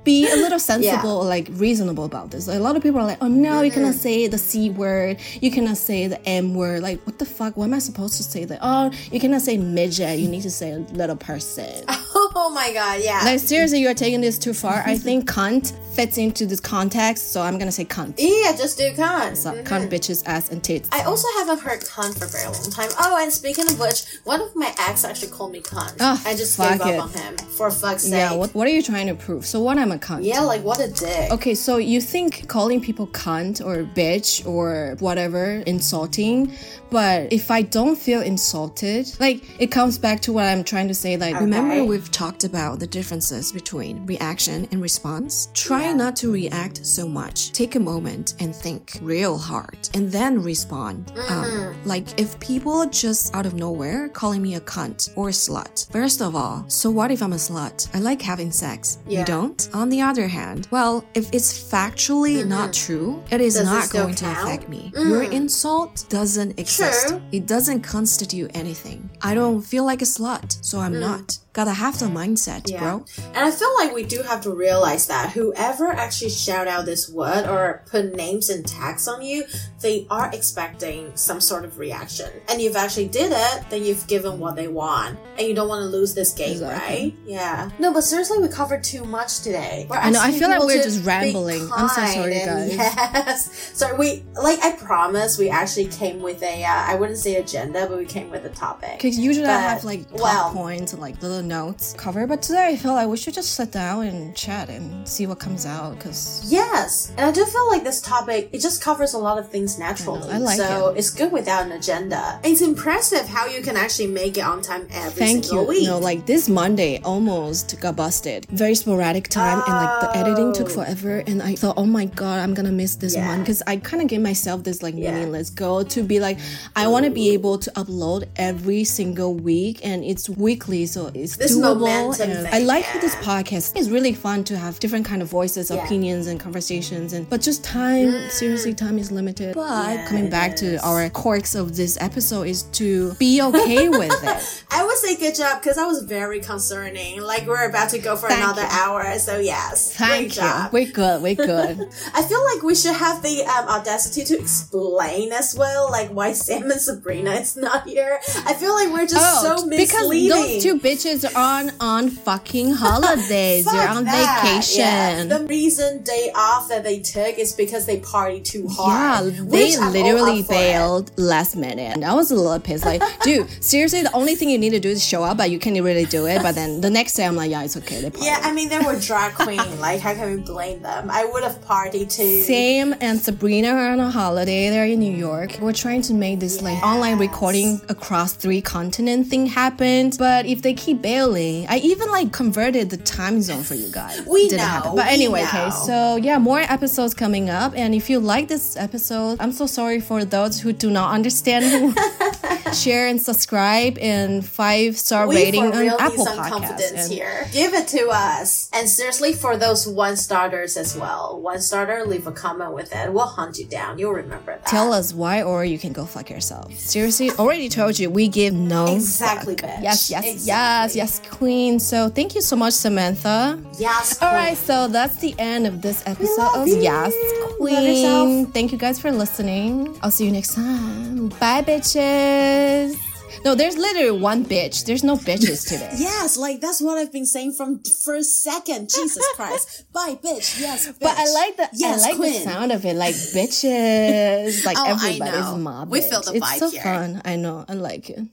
[0.09, 2.49] be a little sensible, like reasonable about this.
[2.49, 3.99] Like, a lot of people are like, oh no, you cannot mm-hmm.
[3.99, 6.83] say the c word, you cannot say the m word.
[6.83, 7.57] Like, what the fuck?
[7.57, 8.45] What am I supposed to say?
[8.47, 10.19] That oh, you cannot say midget.
[10.19, 11.85] You need to say little person.
[12.35, 13.23] Oh my god, yeah.
[13.25, 14.83] like seriously, you are taking this too far.
[14.85, 18.15] I think cunt fits into this context, so I'm gonna say cunt.
[18.19, 19.37] yeah, just do cunt.
[19.37, 19.89] So, Cunt, mm-hmm.
[19.89, 20.89] bitches, ass, and tits.
[20.93, 22.89] I also haven't heard cunt for a very long time.
[23.01, 25.97] Oh, and speaking of which, one of my ex actually called me cunt.
[26.01, 27.01] Oh, I just gave up it.
[27.01, 27.37] on him.
[27.37, 28.13] For fuck's sake.
[28.13, 29.45] yeah, what, what are you trying to prove?
[29.45, 30.25] So what I'm a cunt?
[30.25, 31.33] Yeah, like what a dick.
[31.33, 36.53] Okay, so you think calling people cunt or bitch or whatever insulting,
[36.91, 40.95] but if I don't feel insulted, like it comes back to what I'm trying to
[40.95, 41.17] say.
[41.17, 45.51] Like, Remember, we've talked about the differences between reaction and response?
[45.55, 47.53] Try not to react so much.
[47.53, 51.13] Take a moment and think real hard and then respond.
[51.29, 51.89] Um, mm-hmm.
[51.89, 56.21] like, if people just out of nowhere calling me a cunt or a slut, first
[56.21, 57.89] of all, so what if I'm a slut?
[57.95, 58.99] I like having sex.
[59.07, 59.21] Yeah.
[59.21, 59.69] You don't?
[59.73, 62.49] On the other hand, well, if it's factually mm-hmm.
[62.49, 64.91] not true, it is Does not still going to affect me.
[64.97, 65.09] Mm.
[65.09, 67.15] Your insult doesn't exist.
[67.31, 69.09] It doesn't constitute anything.
[69.23, 71.01] I don't feel like a slut, so I'm mm.
[71.01, 71.39] not.
[71.59, 72.79] Gotta have the mindset, Yeah.
[72.79, 73.05] bro.
[73.35, 77.09] And I feel like we do have to realize that whoever actually shout out this
[77.09, 79.43] word or put names and tags on you,
[79.81, 82.31] they are expecting some sort of reaction.
[82.49, 85.19] And you've actually did it, then you've given what they want.
[85.37, 86.95] And you don't want to lose this game, Exactly.
[86.95, 87.17] right?
[87.27, 87.71] Yeah.
[87.81, 89.89] No, but seriously, we covered too much today.
[89.91, 91.69] We're I know, I feel like we're just rambling.
[91.73, 92.73] I'm so sorry, guys.
[92.79, 93.71] Yes.
[93.75, 97.87] So we, like I promise we actually came with a, uh, I wouldn't say agenda,
[97.89, 98.93] but we came with a topic.
[98.93, 102.27] Because usually I have like top well- points and like little notes cover.
[102.27, 105.39] but today I feel like we should just sit down and chat and see what
[105.41, 105.97] comes out.
[105.97, 109.51] Because Yes, and I do feel like this topic it just covers a lot of
[109.51, 110.31] things naturally.
[110.31, 110.99] I like so it.
[110.99, 112.41] it's good without an agenda.
[112.45, 115.69] It's impressive how you can actually make it on time every thank single you.
[115.69, 115.87] week.
[115.89, 118.47] No, like this Monday almost got busted.
[118.51, 120.77] Very sporadic time, and like the editing took Oh.
[120.85, 121.23] forever.
[121.27, 123.29] And I thought, oh my god, I'm gonna miss this Yeah.
[123.29, 125.13] one because I kind of gave myself this like Yeah.
[125.13, 126.39] mini let's go to be like,
[126.77, 131.28] I want to be able to upload every single week, and it's weekly, so it's
[131.37, 133.01] This momentum And thing, I like yeah.
[133.01, 133.77] this podcast.
[133.77, 135.85] It's really fun to have different kind of voices, Yeah.
[135.85, 137.13] opinions, and conversations.
[137.13, 139.55] And but just time, seriously, time is limited.
[139.55, 144.65] But coming back to our quirks of this episode is to be okay with it.
[144.71, 147.21] I would say good job because I was very concerning.
[147.21, 148.69] Like we're about to go for Thank another you.
[148.71, 150.43] hour, so yes, Thank great you.
[150.43, 150.73] job.
[150.73, 151.23] We're good.
[151.23, 151.79] We're good.
[152.15, 156.33] I feel like we should have the um, audacity to explain as well, like why
[156.33, 158.21] Sam and Sabrina is not here.
[158.47, 160.29] I feel like we're just so Oh, because misleading.
[160.31, 163.65] those two bitches are on on fucking holidays.
[163.73, 164.43] They're on that.
[164.45, 164.79] vacation.
[164.81, 165.25] Yeah.
[165.25, 169.27] The reason day off that they took is because they party too hard.
[169.27, 170.57] Yeah, they which I'm all literally for it.
[170.57, 171.93] bailed last minute.
[171.95, 172.85] And I was a little pissed.
[172.85, 175.59] Like, dude, seriously, the only thing you need to do is show up, but you
[175.59, 176.43] can't really do it.
[176.43, 178.01] But then the next day, I'm like, yeah, it's okay.
[178.01, 178.25] They party.
[178.25, 179.81] Yeah, I mean they were drag queen.
[179.81, 181.11] like how can we blame them?
[181.11, 182.43] I would have partied too.
[182.43, 184.71] Sam and Sabrina are on a holiday.
[184.71, 185.59] They're in New York.
[185.61, 190.11] We're trying to make this like online recording across three continent thing happen.
[190.19, 194.21] But if they keep bailing, I even like converted the time zone for you guys.
[194.27, 194.97] We Didn't know, happen.
[195.01, 195.71] But anyway, okay.
[195.89, 197.71] So yeah, more episodes coming up.
[197.81, 201.65] And if you like this episode, I'm so sorry for those who do not understand.
[202.85, 207.11] Share and subscribe and five star we rating on Apple Podcasts.
[207.11, 207.47] here.
[207.53, 208.69] Give it to us.
[208.75, 213.11] And seriously, for those one starters as well, one starter, leave a comment with it.
[213.15, 213.99] We'll hunt you down.
[213.99, 214.67] You'll remember that.
[214.67, 216.67] Tell us why, or you can go fuck yourself.
[216.79, 219.71] Seriously, already told you we give no Exactly, fuck.
[219.71, 219.83] bitch.
[219.89, 220.47] Yes, yes, yes, Exactly.
[220.47, 220.97] yes,
[221.31, 221.79] queen.
[221.79, 223.63] So thank you so much, Samantha.
[223.79, 224.21] Yes.
[224.21, 226.79] All right, so that's the end of this episode of you.
[226.81, 227.15] Yes,
[227.59, 228.47] Queen.
[228.47, 229.97] Thank you guys for listening.
[230.03, 231.29] I'll see you next time.
[231.41, 232.97] Bye, bitches.
[233.45, 234.85] No, there's literally one bitch.
[234.87, 235.93] There's no bitches today.
[235.97, 238.91] Yes, like that's what I've been saying from first second.
[238.91, 239.85] Jesus Christ.
[239.93, 240.59] Bye, bitch.
[240.61, 240.99] Yes, bitch.
[241.01, 242.33] But I like the yes, I like queen.
[242.33, 245.89] the sound of it, like bitches, like Oh, everybody's mob.
[245.91, 246.83] We feel the It's vibe so here.
[246.83, 247.23] fun.
[247.25, 247.65] I know.
[247.69, 248.27] I like it.